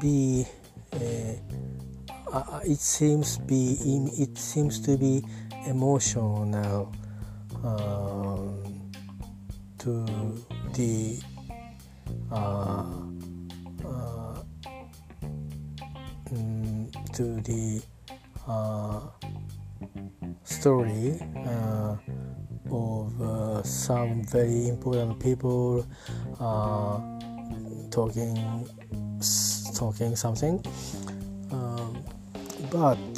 [0.00, 0.46] be
[2.64, 3.76] it seems be
[4.16, 5.24] it seems to be
[5.68, 6.44] emotional
[9.78, 10.04] to
[10.74, 11.20] the
[12.30, 12.84] uh,
[13.84, 14.42] uh,
[16.30, 17.82] mm, to the
[18.46, 19.00] uh,
[20.44, 21.96] story uh,
[22.70, 25.86] of uh, some very important people
[26.40, 27.00] uh,
[27.90, 28.36] talking
[29.74, 30.62] talking something.
[31.50, 32.04] Um,
[32.70, 33.08] but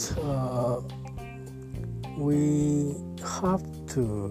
[2.20, 2.94] we
[3.40, 4.30] have to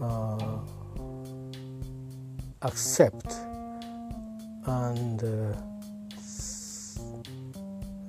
[0.00, 0.58] uh,
[2.62, 3.32] accept
[4.66, 5.54] and uh,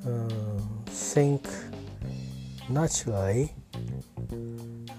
[0.08, 1.47] uh, think
[2.67, 3.54] naturally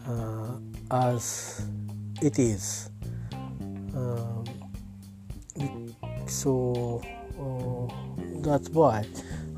[0.07, 0.57] uh,
[0.92, 1.66] as
[2.22, 2.88] it is.
[3.96, 4.44] Um,
[6.27, 7.03] so
[7.38, 7.92] uh,
[8.42, 9.05] that's why.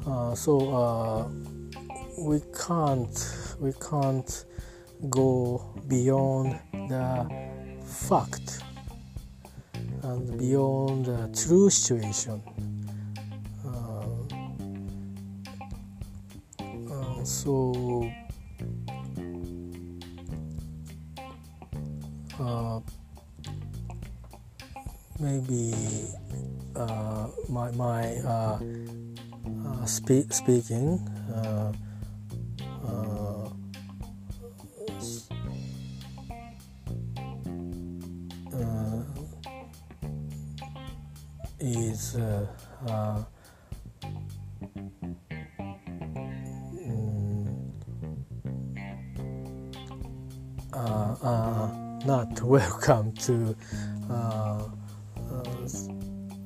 [0.06, 1.30] Uh, so
[2.18, 4.44] we can't we can't
[5.10, 6.58] go beyond
[6.88, 7.26] the
[7.84, 8.62] fact
[10.02, 12.42] and beyond the true situation.
[13.64, 14.04] Uh,
[16.92, 18.10] uh, so
[22.38, 22.80] uh,
[25.18, 25.74] maybe
[26.76, 28.58] uh, my my uh, uh,
[29.86, 31.00] spe- speaking
[41.64, 42.46] is uh,
[42.86, 43.24] uh,
[46.74, 47.46] mm,
[50.74, 51.70] uh,
[52.04, 53.56] not welcome to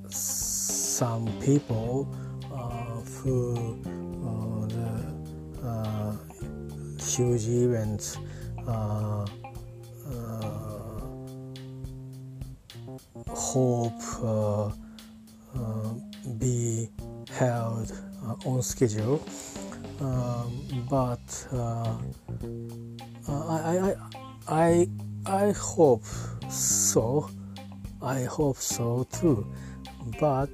[0.09, 2.14] some people
[4.68, 4.97] the
[7.03, 8.18] huge events
[13.29, 15.95] hope uh, uh,
[16.39, 16.89] be
[17.31, 17.93] held
[18.26, 19.24] uh, on schedule.
[20.01, 21.49] Um, but
[23.29, 23.95] I, I,
[24.49, 24.89] I,
[25.26, 26.05] I hope
[26.51, 27.31] so.
[28.03, 29.47] I hope so too.
[30.20, 30.53] But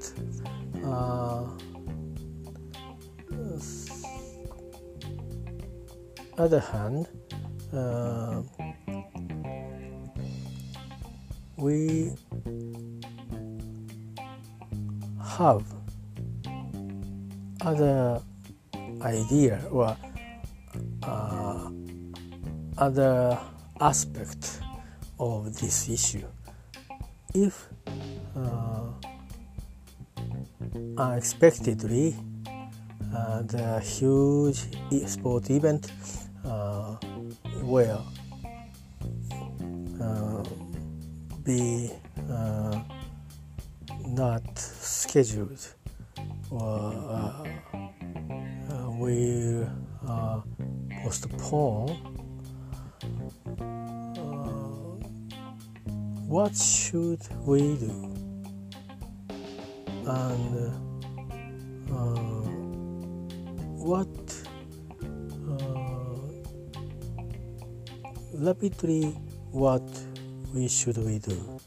[6.38, 7.08] other hand,
[7.72, 8.42] uh,
[11.56, 12.10] we
[15.38, 15.64] have
[17.60, 18.20] other
[19.02, 19.96] idea or
[21.02, 21.70] uh,
[22.78, 23.38] other
[23.80, 24.60] aspect
[25.18, 26.26] of this issue.
[27.34, 27.68] If
[28.36, 28.92] uh,
[30.96, 32.16] unexpectedly
[33.14, 34.66] uh, the huge
[35.06, 35.90] sport event
[37.64, 38.04] will
[40.00, 40.42] uh,
[41.44, 41.90] be
[42.30, 42.78] uh,
[44.06, 45.66] not scheduled
[46.50, 47.44] or uh,
[48.70, 49.68] uh, will
[50.06, 50.40] uh,
[51.02, 51.88] postpone,
[56.26, 58.14] what should we do?
[60.06, 60.83] And
[68.54, 69.04] rapidly
[69.50, 69.82] what
[70.54, 71.60] we should we do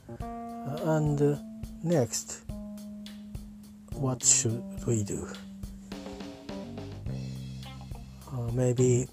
[0.86, 1.38] and
[1.84, 2.42] Next,
[3.94, 5.28] what should we do?
[8.34, 9.08] Uh, maybe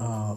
[0.00, 0.36] uh,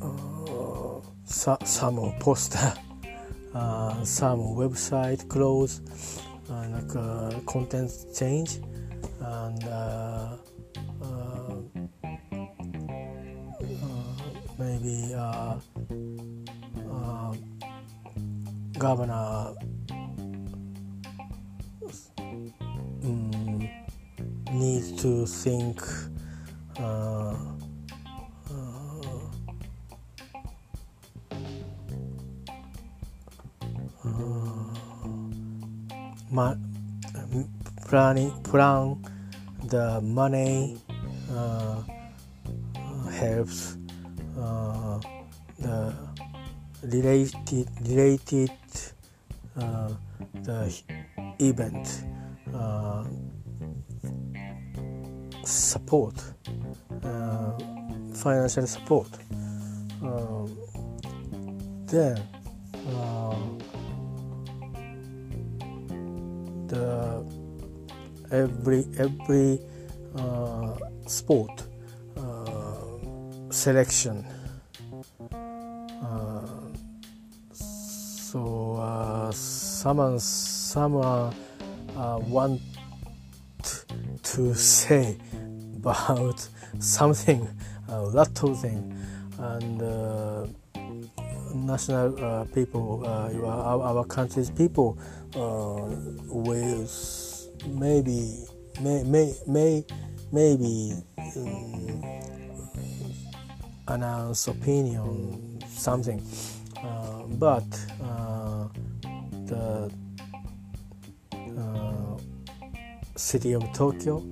[0.00, 2.72] uh, some poster,
[3.54, 5.80] uh, some website close,
[6.48, 8.60] uh, like uh, content change,
[18.84, 19.54] governor
[23.02, 23.68] um,
[24.52, 25.80] needs to think
[26.78, 27.34] uh,
[28.50, 29.24] uh,
[36.34, 36.54] uh,
[37.86, 39.02] planning plan
[39.64, 40.76] the money
[41.32, 41.82] uh,
[43.10, 43.78] helps
[46.84, 48.50] related related
[49.56, 49.90] uh,
[50.42, 50.82] the
[51.38, 52.04] event
[52.54, 53.04] uh,
[55.44, 56.14] support
[57.02, 57.58] uh,
[58.14, 59.08] financial support.
[60.02, 60.56] Um,
[61.86, 62.18] then
[62.88, 63.36] uh,
[66.66, 67.24] the
[68.30, 69.60] every every
[70.16, 70.76] uh,
[71.06, 71.62] sport
[72.16, 72.74] uh,
[73.50, 74.26] selection
[79.84, 81.34] someone someone
[81.94, 82.58] uh, want
[84.22, 85.14] to say
[85.76, 87.46] about something
[87.88, 90.46] a lot of and uh,
[91.54, 94.96] national uh, people uh, our, our country's people
[95.36, 95.84] uh,
[96.32, 96.88] will
[97.68, 98.38] maybe
[98.80, 99.84] may may, may
[100.32, 100.94] maybe
[101.36, 102.02] um,
[103.88, 106.22] announce opinion something.
[107.38, 107.64] But
[113.34, 114.22] city of Tokyo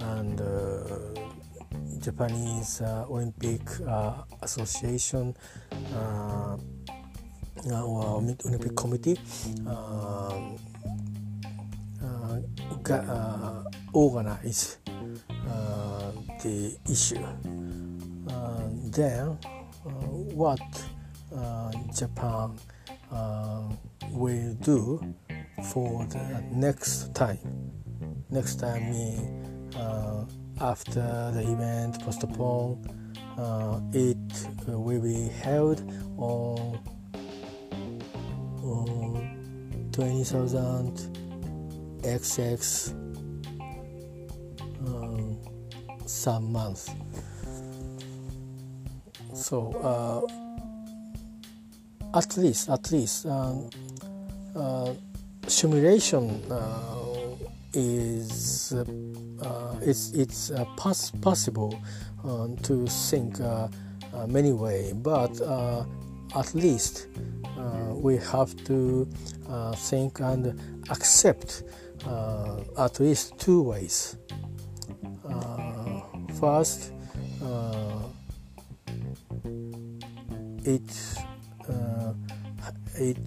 [0.00, 0.84] and uh,
[1.98, 5.34] Japanese uh, Olympic uh, Association
[5.96, 6.58] uh,
[7.70, 9.18] uh, or Olympic Committee
[9.66, 10.58] um,
[13.94, 14.76] organize
[16.44, 17.24] the issue.
[18.92, 19.38] then,
[20.36, 20.60] what
[21.96, 22.58] Japan
[24.12, 25.00] will do
[25.72, 27.79] for the next time.
[28.32, 30.24] Next time mean uh,
[30.60, 32.88] after the event postponed,
[33.36, 34.16] uh, it
[34.68, 35.80] will be held
[36.16, 36.78] on,
[38.62, 40.92] on 20,000
[42.02, 42.92] XX
[44.86, 45.38] um,
[46.06, 46.90] some months.
[49.34, 50.20] So uh,
[52.16, 53.70] at least, at least, um,
[54.54, 54.92] uh,
[55.46, 57.09] simulation uh,
[57.72, 61.80] is uh, it's it's pos- possible
[62.62, 63.38] to think
[64.28, 65.40] many way, but
[66.34, 67.08] at least
[67.58, 69.08] uh, we have to
[69.48, 70.58] uh, think and
[70.90, 71.62] accept
[72.06, 74.16] uh, at least two ways.
[75.28, 76.00] Uh,
[76.38, 76.92] first,
[77.42, 78.02] uh,
[80.64, 80.90] it
[82.94, 83.18] it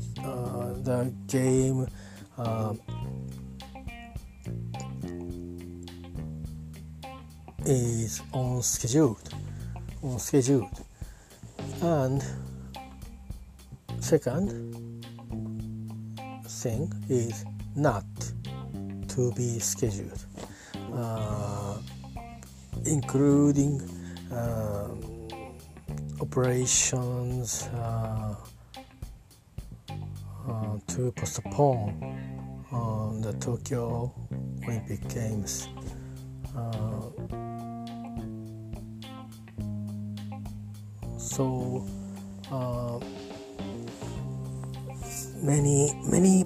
[0.83, 1.87] the game
[7.65, 9.33] is on scheduled
[10.01, 10.19] on
[11.81, 12.23] and
[13.99, 15.03] second
[16.45, 17.45] thing is
[17.75, 18.03] not
[19.07, 20.25] to be scheduled
[20.93, 21.77] uh,
[22.85, 23.81] including
[24.31, 24.89] uh,
[26.21, 28.35] operations uh,
[30.47, 32.23] uh to postpone
[33.23, 34.11] the Tokyo
[34.67, 35.69] Olympic Games.
[41.33, 41.83] So
[42.51, 42.99] uh,
[45.41, 46.45] many many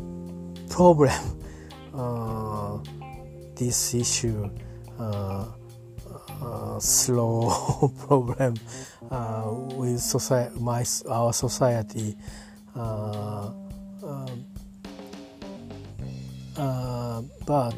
[0.70, 1.12] problem
[1.94, 2.80] uh,
[3.56, 4.50] this issue
[4.98, 5.46] uh,
[6.42, 8.56] uh slow problem
[9.12, 12.16] uh, with society my our society
[12.74, 13.52] uh,
[17.46, 17.76] but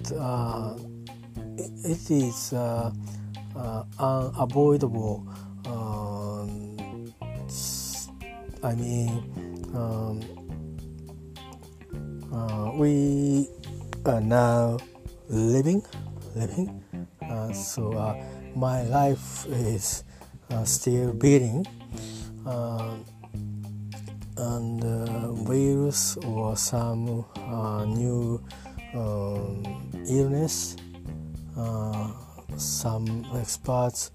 [1.57, 2.53] it is
[3.97, 5.26] unavoidable
[8.62, 9.24] I mean,
[9.74, 10.20] um,
[12.34, 13.47] uh, we
[14.05, 14.78] are now
[15.30, 15.82] living,
[16.36, 16.84] living.
[17.22, 18.22] Uh, so uh,
[18.55, 20.03] my life is
[20.51, 21.66] uh, still beating,
[22.45, 22.95] uh,
[24.38, 27.24] and uh, virus or some
[27.95, 28.43] new
[28.93, 29.64] um,
[30.10, 30.76] illness.
[32.57, 34.12] some experts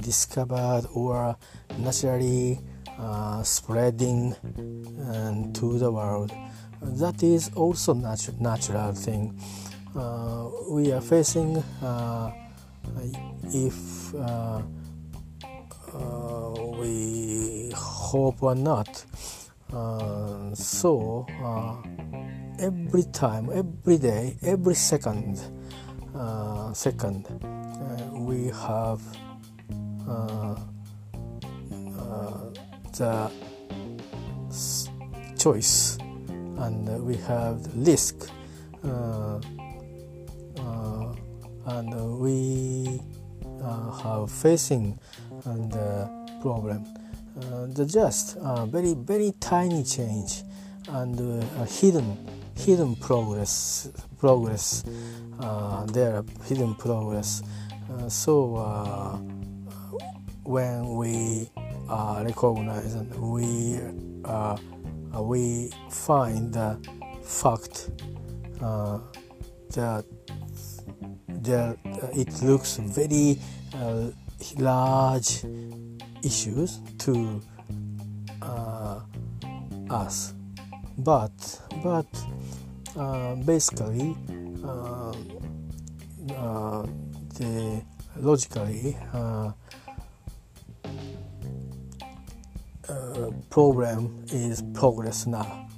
[0.00, 1.34] discovered or
[1.78, 2.60] naturally
[3.00, 4.34] uh, spreading
[5.54, 6.32] to the world.
[6.82, 9.38] That is also natu- natural thing.
[9.96, 12.30] Uh, we are facing uh,
[13.52, 14.62] if uh,
[15.94, 19.04] uh, we hope or not.
[19.72, 21.26] Uh, so
[22.60, 25.40] every time, every day, every second,
[26.74, 27.26] second,
[28.12, 29.00] we have
[33.00, 33.30] the
[35.38, 35.96] choice.
[36.64, 38.28] And we have risk
[38.84, 39.40] uh,
[40.58, 41.14] uh,
[41.66, 43.00] and we
[43.62, 44.98] uh, have facing
[45.44, 46.08] the
[46.42, 46.84] problem.
[47.74, 50.42] The just a very very tiny change
[50.88, 51.16] and
[51.68, 53.88] hidden hidden progress
[54.18, 54.84] progress
[55.40, 57.42] uh, there are hidden progress.
[57.90, 59.16] Uh, so uh,
[60.44, 61.48] when we
[61.90, 63.78] uh, recognize and we
[64.24, 64.56] uh,
[65.20, 66.78] we find the
[67.22, 67.90] fact
[68.62, 68.98] uh,
[69.74, 70.04] that
[71.28, 71.76] that
[72.14, 73.38] it looks very
[73.74, 74.10] uh,
[74.58, 75.44] large
[76.22, 77.40] issues to
[78.42, 79.00] uh,
[79.90, 80.34] us.
[80.98, 81.32] But
[81.82, 82.06] but
[82.96, 84.16] uh, basically
[87.40, 87.82] the
[88.16, 89.52] logically uh,
[93.50, 95.68] problem is progress now.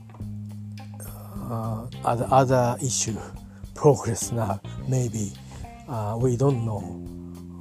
[1.36, 3.18] Uh, other, other issue,
[3.74, 5.32] progress now, maybe.
[5.88, 6.98] Uh, we don't know.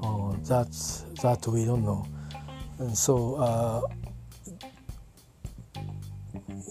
[0.03, 2.05] Uh, that's, that we don't know.
[2.79, 3.81] And so, uh,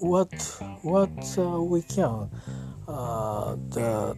[0.00, 0.32] what,
[0.82, 2.30] what uh, we can,
[2.88, 4.16] uh, the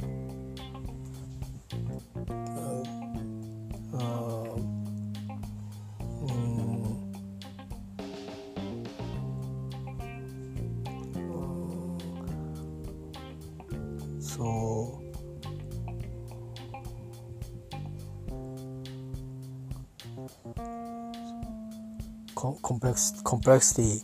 [22.93, 24.03] complex complexity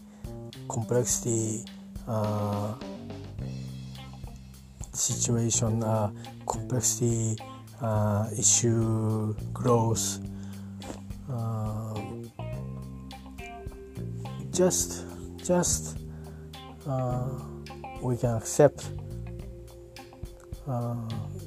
[0.69, 1.65] complexity
[2.07, 2.75] uh,
[4.95, 6.11] situation uh,
[6.47, 7.37] complexity
[7.83, 10.21] uh, issue growth
[11.31, 12.01] uh,
[14.51, 15.05] just
[15.45, 15.99] just
[16.87, 17.29] uh,
[18.01, 18.91] we can accept
[20.67, 20.95] uh,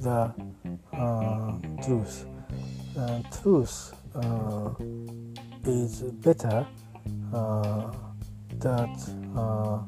[0.00, 0.32] the
[1.82, 2.26] truth.
[3.42, 3.94] Truth
[5.64, 6.66] is better
[7.32, 7.90] Uh,
[8.58, 8.92] that
[9.34, 9.80] uh,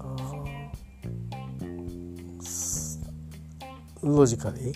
[0.00, 0.44] uh,
[4.02, 4.74] logically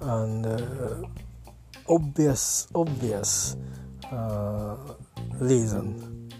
[0.00, 1.02] and uh,
[1.88, 3.56] obvious obvious
[4.12, 4.76] uh,
[5.40, 6.30] reason.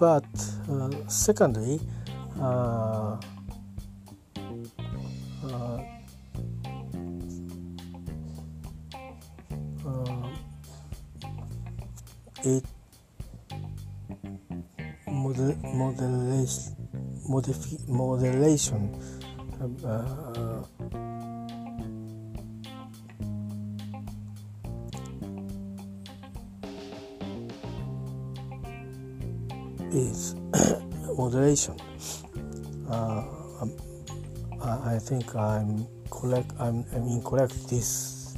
[0.00, 0.24] But
[1.08, 1.80] secondly,
[12.44, 12.64] it
[15.06, 16.74] model, modelation,
[17.28, 18.90] modifi, modelation
[19.84, 20.62] uh,
[29.92, 30.34] is
[31.16, 31.76] moderation.
[32.88, 33.24] Uh,
[33.60, 33.72] um,
[34.60, 36.50] I, I think I'm correct.
[36.58, 37.68] I'm, I'm incorrect.
[37.68, 38.36] This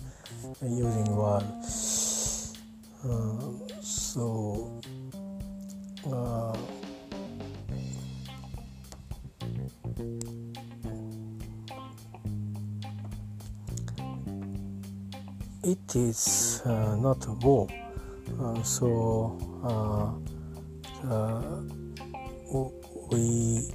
[0.63, 1.45] using word.
[3.05, 3.64] Uh,
[4.15, 4.71] so
[6.07, 6.57] uh,
[15.65, 17.67] it is uh, not war.
[18.41, 20.13] Uh, so uh,
[21.11, 21.61] uh,
[23.11, 23.69] we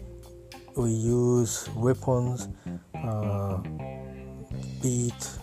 [0.78, 2.48] we use weapons
[4.82, 5.40] beat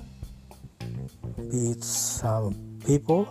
[1.51, 2.55] beat some
[2.87, 3.29] people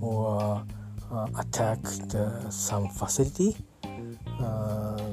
[0.00, 0.64] or
[1.10, 3.56] uh, attack the, some facility.
[4.40, 5.12] Uh,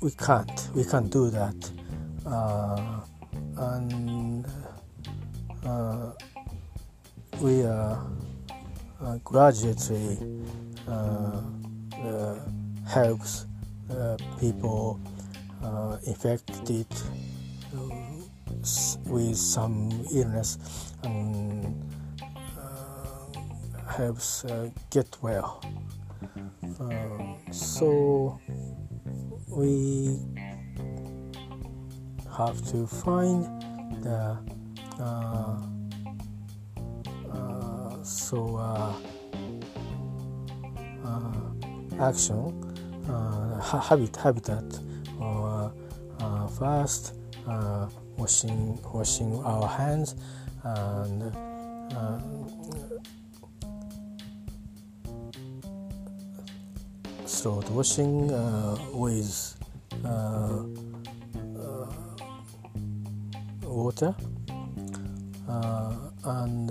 [0.00, 0.68] we can't.
[0.74, 1.70] We can't do that.
[2.26, 3.00] Uh,
[3.56, 4.46] and
[5.64, 6.12] uh,
[7.40, 8.06] we are
[9.00, 10.18] uh, gradually
[10.86, 11.42] uh,
[12.86, 13.46] helps
[14.38, 15.00] people
[16.06, 16.86] infected
[19.06, 21.89] with some illness and
[24.00, 25.62] helps uh, get well.
[26.80, 28.40] Uh, so
[29.48, 30.18] we
[32.34, 33.44] have to find
[34.02, 34.38] the
[34.98, 35.60] uh,
[37.34, 38.94] uh so uh,
[41.04, 42.40] uh, action
[43.62, 44.68] habit habitat
[45.20, 45.72] or
[46.58, 47.14] first
[48.16, 50.14] washing washing our hands
[50.64, 51.36] and
[57.40, 59.56] throat washing uh, with
[60.04, 60.62] uh,
[61.56, 61.86] uh,
[63.64, 64.14] water
[66.24, 66.68] and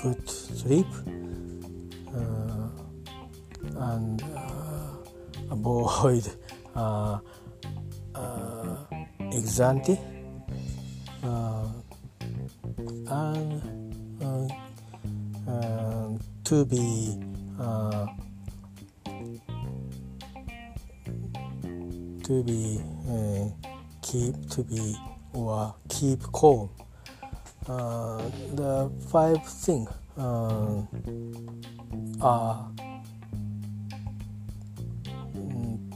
[0.00, 0.86] good sleep
[3.76, 4.22] and
[5.50, 6.26] avoid
[6.74, 7.18] uh,
[8.14, 8.76] uh,
[14.24, 14.48] uh,
[15.46, 17.18] and to be
[22.32, 22.80] to be
[23.10, 23.44] uh,
[24.00, 24.96] keep to be
[25.34, 26.70] or keep calm.
[27.68, 28.22] Uh,
[28.54, 30.82] the five things uh,
[32.22, 32.70] are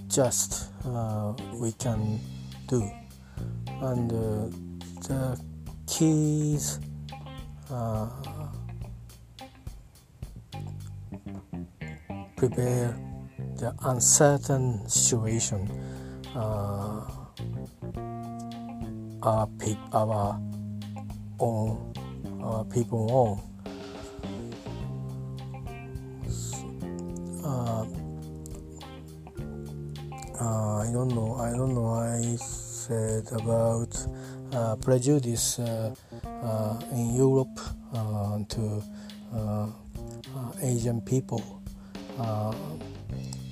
[0.09, 2.21] just uh, we can
[2.69, 2.85] do,
[3.81, 4.57] and uh,
[5.09, 5.41] the
[5.87, 6.81] keys.
[7.71, 8.09] Uh,
[12.37, 12.95] prepare
[13.57, 15.67] the uncertain situation
[16.37, 17.01] uh,
[19.23, 20.39] our, pe- our
[21.41, 21.93] own
[22.71, 23.41] people own.
[27.43, 27.87] Uh,
[30.41, 31.37] uh, I don't know.
[31.41, 31.95] I don't know.
[31.95, 33.97] I said about
[34.53, 37.59] uh, prejudice uh, uh, in Europe
[37.95, 38.83] uh, to
[40.63, 41.63] Asian people,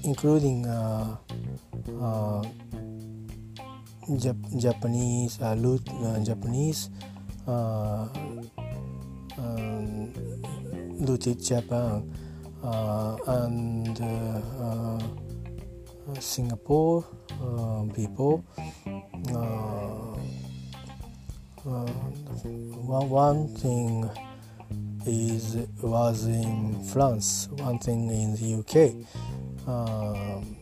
[0.05, 0.67] including
[4.09, 6.91] Jap- Japanese, uh, uh, Japanese
[7.49, 8.07] uh,
[9.39, 10.13] um,
[11.01, 12.13] looted Japan
[12.63, 15.01] uh, and uh, uh,
[16.21, 17.05] Singapore
[17.95, 18.45] people.
[21.65, 24.11] one, one thing
[25.07, 28.93] is was in France, one thing in the UK,
[29.67, 30.57] Um,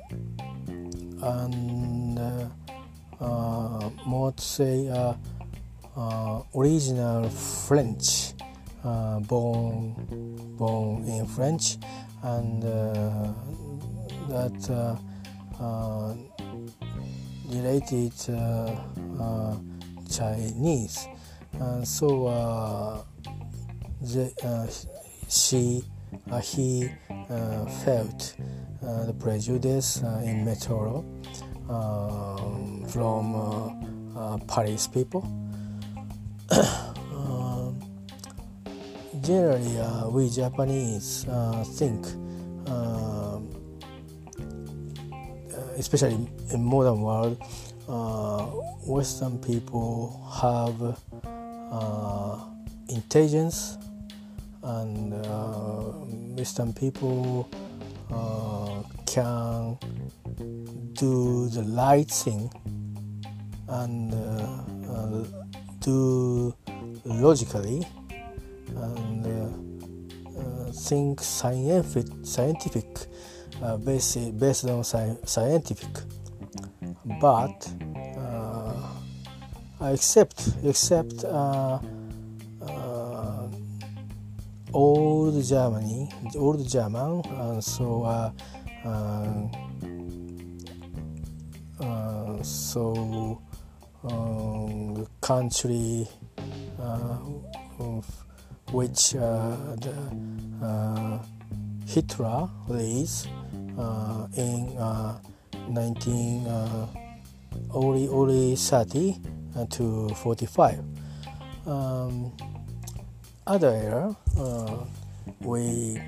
[1.22, 2.48] and uh,
[3.20, 5.14] uh, more to say uh,
[5.96, 8.32] uh, original French,
[8.84, 9.94] uh, born
[10.56, 11.76] born in French,
[12.22, 13.32] and uh,
[14.28, 14.98] that
[17.48, 18.12] related
[20.10, 21.06] Chinese,
[21.60, 23.04] and so
[25.28, 25.91] she uh,
[26.42, 28.34] he uh, felt
[28.82, 31.04] uh, the prejudice in Metoro
[31.70, 35.22] um, from uh, uh, Paris people.
[37.12, 37.80] Um,
[39.22, 41.24] generally, uh, we Japanese
[41.76, 42.04] think
[45.78, 47.42] especially in modern world,
[47.88, 48.44] uh,
[48.86, 50.98] Western people have
[51.72, 52.38] uh,
[52.88, 53.78] intelligence,
[54.62, 55.82] and uh,
[56.36, 57.48] Western people
[58.10, 59.78] uh, can
[60.94, 62.50] do the right thing
[63.68, 65.24] and uh,
[65.80, 66.54] do
[67.04, 67.86] logically
[68.76, 69.22] and
[70.72, 72.86] think scientific, scientific
[73.62, 75.88] uh, based, based on sci- scientific.
[77.20, 77.70] But
[78.16, 81.78] uh, except uh, uh,
[84.74, 88.32] old Germany old German and so uh,
[88.84, 89.48] uh,
[91.80, 93.40] uh, so
[94.04, 96.08] um, country
[98.72, 99.94] which the
[101.86, 103.28] Hitler leads
[104.36, 104.76] in
[105.68, 106.86] 19 uh,
[107.70, 109.16] only only 30
[109.70, 110.80] to 45
[111.66, 112.32] um,
[113.46, 114.84] other era uh,
[115.40, 116.00] we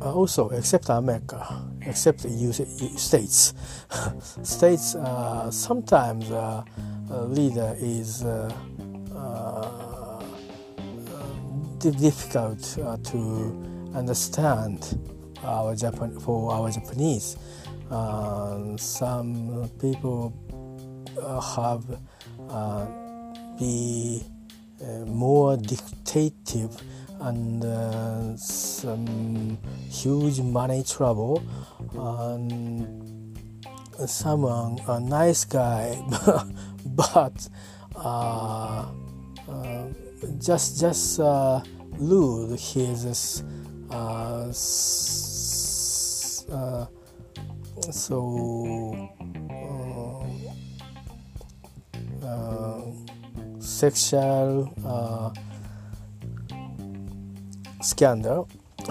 [0.00, 2.60] also except America except the US,
[3.00, 3.54] states.
[4.42, 6.64] States uh, sometimes uh,
[7.26, 8.52] leader is uh,
[9.14, 10.24] uh,
[11.78, 12.60] difficult
[13.04, 14.98] to understand
[15.44, 17.36] our Japan for our Japanese.
[17.90, 20.32] Uh, some people
[21.20, 21.84] uh, have
[22.48, 22.86] uh,
[23.58, 24.22] be
[25.06, 26.80] more dictative
[27.20, 29.58] and uh, some
[29.88, 31.42] huge money trouble
[31.94, 33.36] and
[34.06, 35.96] someone a nice guy
[36.86, 37.48] but
[37.96, 38.86] uh,
[39.48, 39.86] uh,
[40.38, 41.18] just just
[41.98, 43.42] lose his
[47.90, 49.10] so
[52.22, 53.11] uh, uh,
[53.62, 55.30] sexual uh,
[57.80, 58.48] scandal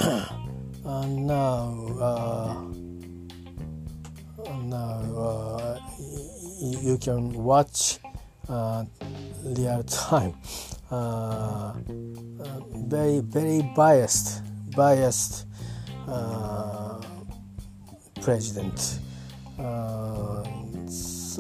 [0.86, 2.56] and now uh,
[4.64, 5.80] now uh,
[6.60, 8.00] you can watch
[8.48, 8.86] uh,
[9.44, 10.34] real time
[12.88, 14.42] very very biased
[14.76, 15.46] biased
[18.22, 19.00] president.
[19.60, 20.44] Uh,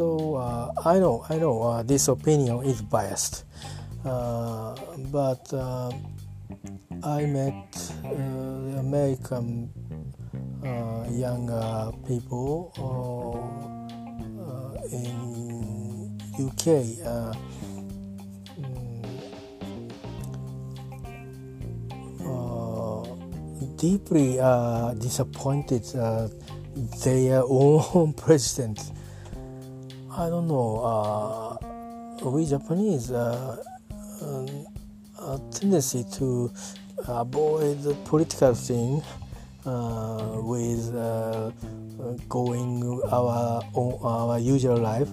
[0.01, 3.45] so uh, I know, I know uh, this opinion is biased,
[4.03, 4.75] uh,
[5.11, 5.91] but uh,
[7.03, 8.09] I met uh,
[8.81, 9.69] American
[11.13, 11.45] young
[12.07, 12.73] people
[14.89, 16.65] in UK.
[18.57, 19.05] Mm,
[23.77, 24.37] deeply
[24.97, 25.83] disappointed
[27.03, 28.79] their own president.
[30.21, 31.57] I don't know.
[32.21, 33.57] Uh, we Japanese uh,
[35.17, 36.51] a tendency to
[37.07, 39.01] avoid the political thing
[39.65, 41.49] uh, with uh,
[42.29, 45.09] going our own, our usual life.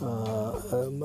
[0.00, 1.00] Uh, um,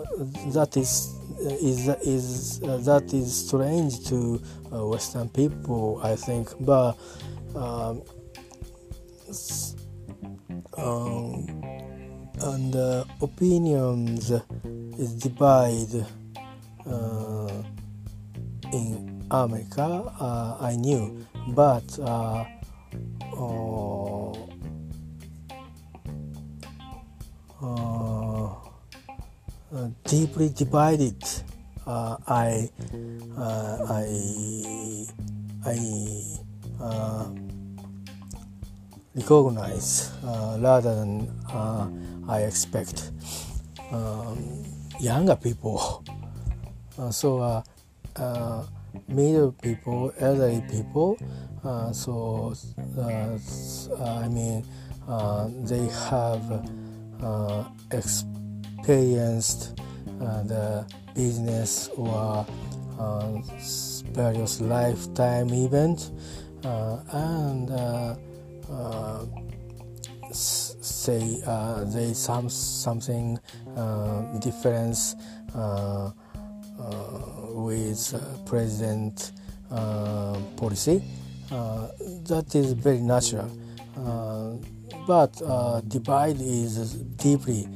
[0.54, 4.38] that is is is that is strange to
[4.72, 6.98] Western people, I think, but.
[7.54, 8.02] Um,
[10.78, 11.81] um,
[12.44, 14.32] and uh, opinions
[14.98, 16.06] is divided
[16.86, 17.64] uh,
[18.74, 20.12] in America.
[20.20, 22.46] Uh, I knew, but uh,
[27.62, 28.56] uh,
[29.74, 31.24] uh, deeply divided.
[31.88, 32.70] I
[33.88, 34.06] I
[35.66, 35.78] I
[39.16, 40.12] recognize
[40.60, 41.28] rather than
[42.28, 43.12] I expect.
[43.92, 44.64] Um,
[45.02, 46.04] younger people,
[46.98, 47.64] uh, so uh,
[48.16, 48.66] uh,
[49.08, 51.18] middle people, elderly people,
[51.64, 52.54] uh, so
[54.00, 54.66] I mean
[55.66, 56.70] they have
[57.92, 62.46] experienced the business or
[64.14, 66.12] various lifetime events
[66.64, 68.16] and uh,
[71.02, 73.40] say uh, they some something
[73.76, 75.16] uh, difference
[77.54, 78.02] with
[78.46, 79.32] president
[80.58, 81.02] policy.
[82.30, 83.50] that is very natural,
[85.08, 85.34] but
[85.88, 87.68] divide is deeply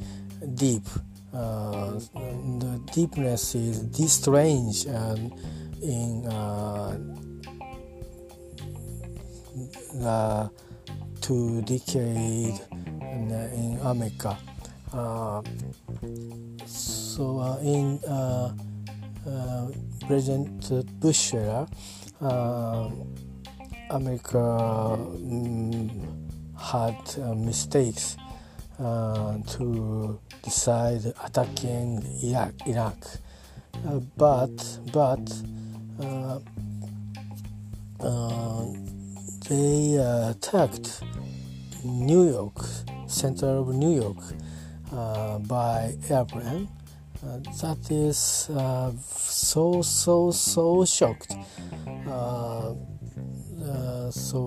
[0.53, 0.85] deep.
[1.33, 1.99] Uh,
[2.61, 5.33] the deepness is this strange and
[5.81, 6.97] in uh,
[9.93, 10.49] the
[11.19, 12.59] two decade
[13.15, 14.37] in, in America.
[16.65, 17.99] so in
[20.07, 21.67] President Bush era,
[23.89, 25.89] America um,
[26.57, 28.17] had uh, mistakes
[28.79, 32.53] uh, to decide attacking Iraq.
[32.65, 32.97] Iraq.
[33.87, 35.43] Uh, but but
[35.99, 36.39] uh,
[37.99, 38.65] uh,
[39.47, 39.95] they
[40.29, 41.03] attacked
[41.83, 42.65] New York,
[43.15, 44.17] center of New York,
[44.91, 46.67] uh, by airplane.
[47.25, 51.33] Uh, that is uh, so so so shocked.
[54.11, 54.45] so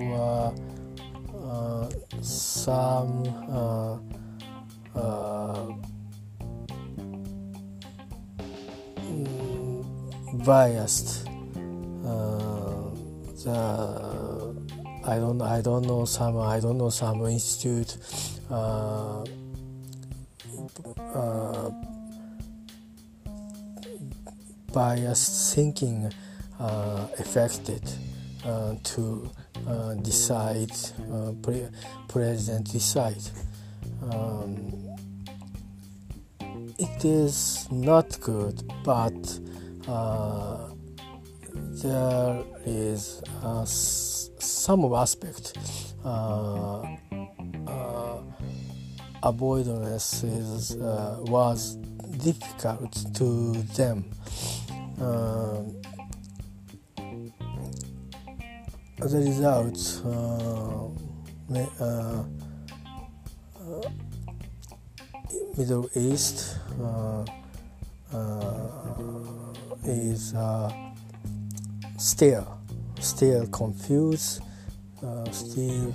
[1.49, 1.89] uh,
[2.23, 3.99] some uh,
[4.95, 5.73] uh,
[9.01, 11.25] mm, biased.
[13.45, 13.59] the
[15.05, 17.97] I don't I don't know some I don't know some institute
[18.51, 19.25] uh,
[21.15, 21.71] uh,
[24.73, 26.11] biased thinking
[26.61, 27.83] uh, affected
[28.83, 29.31] to
[29.67, 30.73] uh, decide,
[31.13, 31.69] uh, pre-
[32.09, 33.23] president decide.
[34.11, 34.73] Um,
[36.79, 39.41] it is not good, but
[39.89, 40.69] uh,
[41.83, 45.59] there is uh, some aspect
[46.05, 46.97] uh,
[49.23, 51.77] avoidance is uh, was
[52.23, 54.05] difficult to them.
[55.01, 55.77] Um,
[59.01, 60.89] as a result, uh,
[61.81, 62.25] uh,
[63.61, 63.91] uh,
[65.57, 67.25] Middle East uh,
[68.13, 69.55] uh,
[69.85, 70.35] is
[71.97, 72.59] still
[72.99, 74.43] still confused,
[75.31, 75.95] still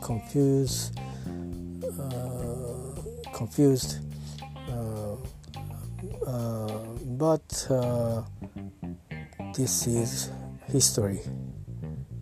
[0.00, 0.98] confused,
[3.40, 3.90] confused.
[7.20, 7.48] but
[9.56, 10.30] this is
[10.66, 11.20] history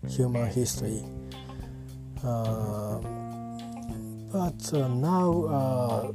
[0.08, 1.04] human history.
[2.24, 2.98] Uh,
[4.32, 6.12] but uh, now uh,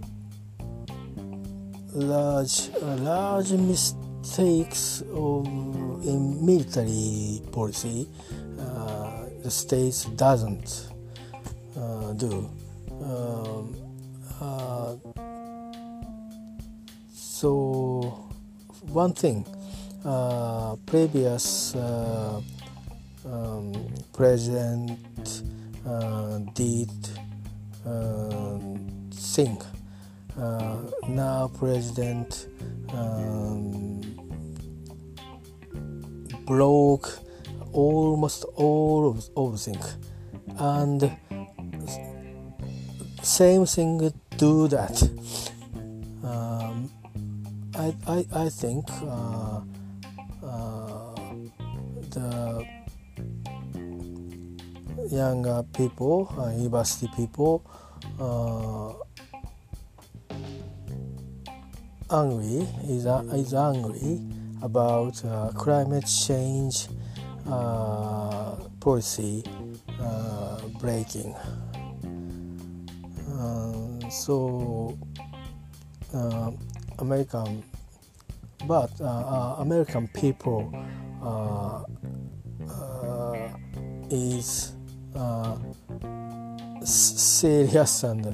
[1.94, 5.46] large large mistakes of,
[6.06, 8.08] in military policy
[9.44, 10.88] the states doesn't
[12.18, 12.50] do.
[13.02, 13.83] Um,
[17.14, 18.30] so
[18.92, 19.46] one thing
[20.06, 22.42] uh, previous uh,
[23.26, 23.74] um,
[24.14, 25.44] president
[25.86, 26.92] uh, did
[27.86, 28.60] uh,
[29.12, 29.62] think.
[30.40, 30.78] Uh,
[31.08, 32.48] now president
[32.92, 34.02] um,
[36.46, 37.20] broke
[37.72, 39.98] almost all of, of things
[40.58, 41.16] and
[43.22, 45.02] same thing do that
[46.24, 46.90] um,
[47.76, 49.62] I, I, I think uh,
[50.44, 51.16] uh,
[52.12, 52.66] the
[55.10, 57.66] younger people, uh, university people,
[58.20, 58.94] uh,
[62.12, 64.22] angry is uh, is angry
[64.62, 65.24] about
[65.56, 66.88] climate change
[68.80, 69.44] policy
[70.80, 71.36] breaking.
[74.14, 74.98] So
[77.00, 77.64] American,
[78.68, 78.92] but
[79.60, 80.72] American people
[84.14, 84.74] is
[85.16, 85.58] uh,
[86.84, 88.28] serious and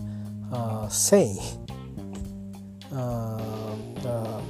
[0.52, 1.40] uh, sane.
[2.92, 4.42] The,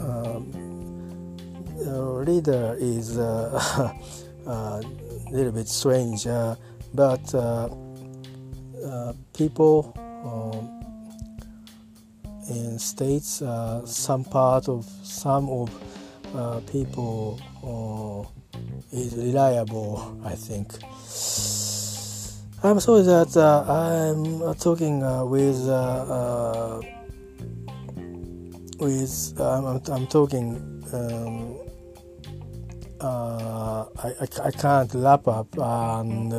[0.00, 0.52] um,
[2.24, 3.92] leader is uh,
[4.46, 4.82] a
[5.30, 6.56] little bit strange, uh,
[6.92, 7.32] but
[8.88, 9.92] uh, uh, people
[10.24, 10.68] um,
[12.48, 13.42] in states,
[13.84, 15.70] some part of some of
[16.66, 17.38] people
[18.92, 20.72] is reliable, I think.
[22.60, 26.82] I'm sorry that uh, I'm uh, talking uh, with uh, uh,
[28.80, 30.56] with um, I'm, I'm, talking.
[30.92, 31.60] Um,
[33.00, 36.32] uh, I, I, I, can't lap up and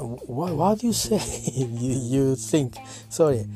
[0.00, 1.20] what, do you say?
[1.54, 2.76] you, you think?
[3.08, 3.46] Sorry.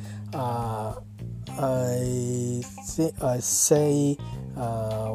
[1.61, 4.17] I think I say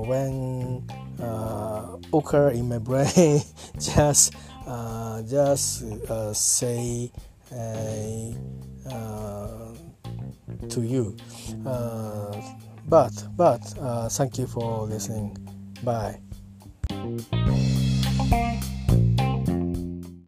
[0.05, 0.84] when
[1.21, 3.41] uh, occur in my brain
[3.80, 4.36] just
[4.67, 7.11] uh, just uh, say
[10.69, 11.15] to you
[12.88, 13.63] but but
[14.11, 15.38] thank you for listening
[15.84, 16.19] bye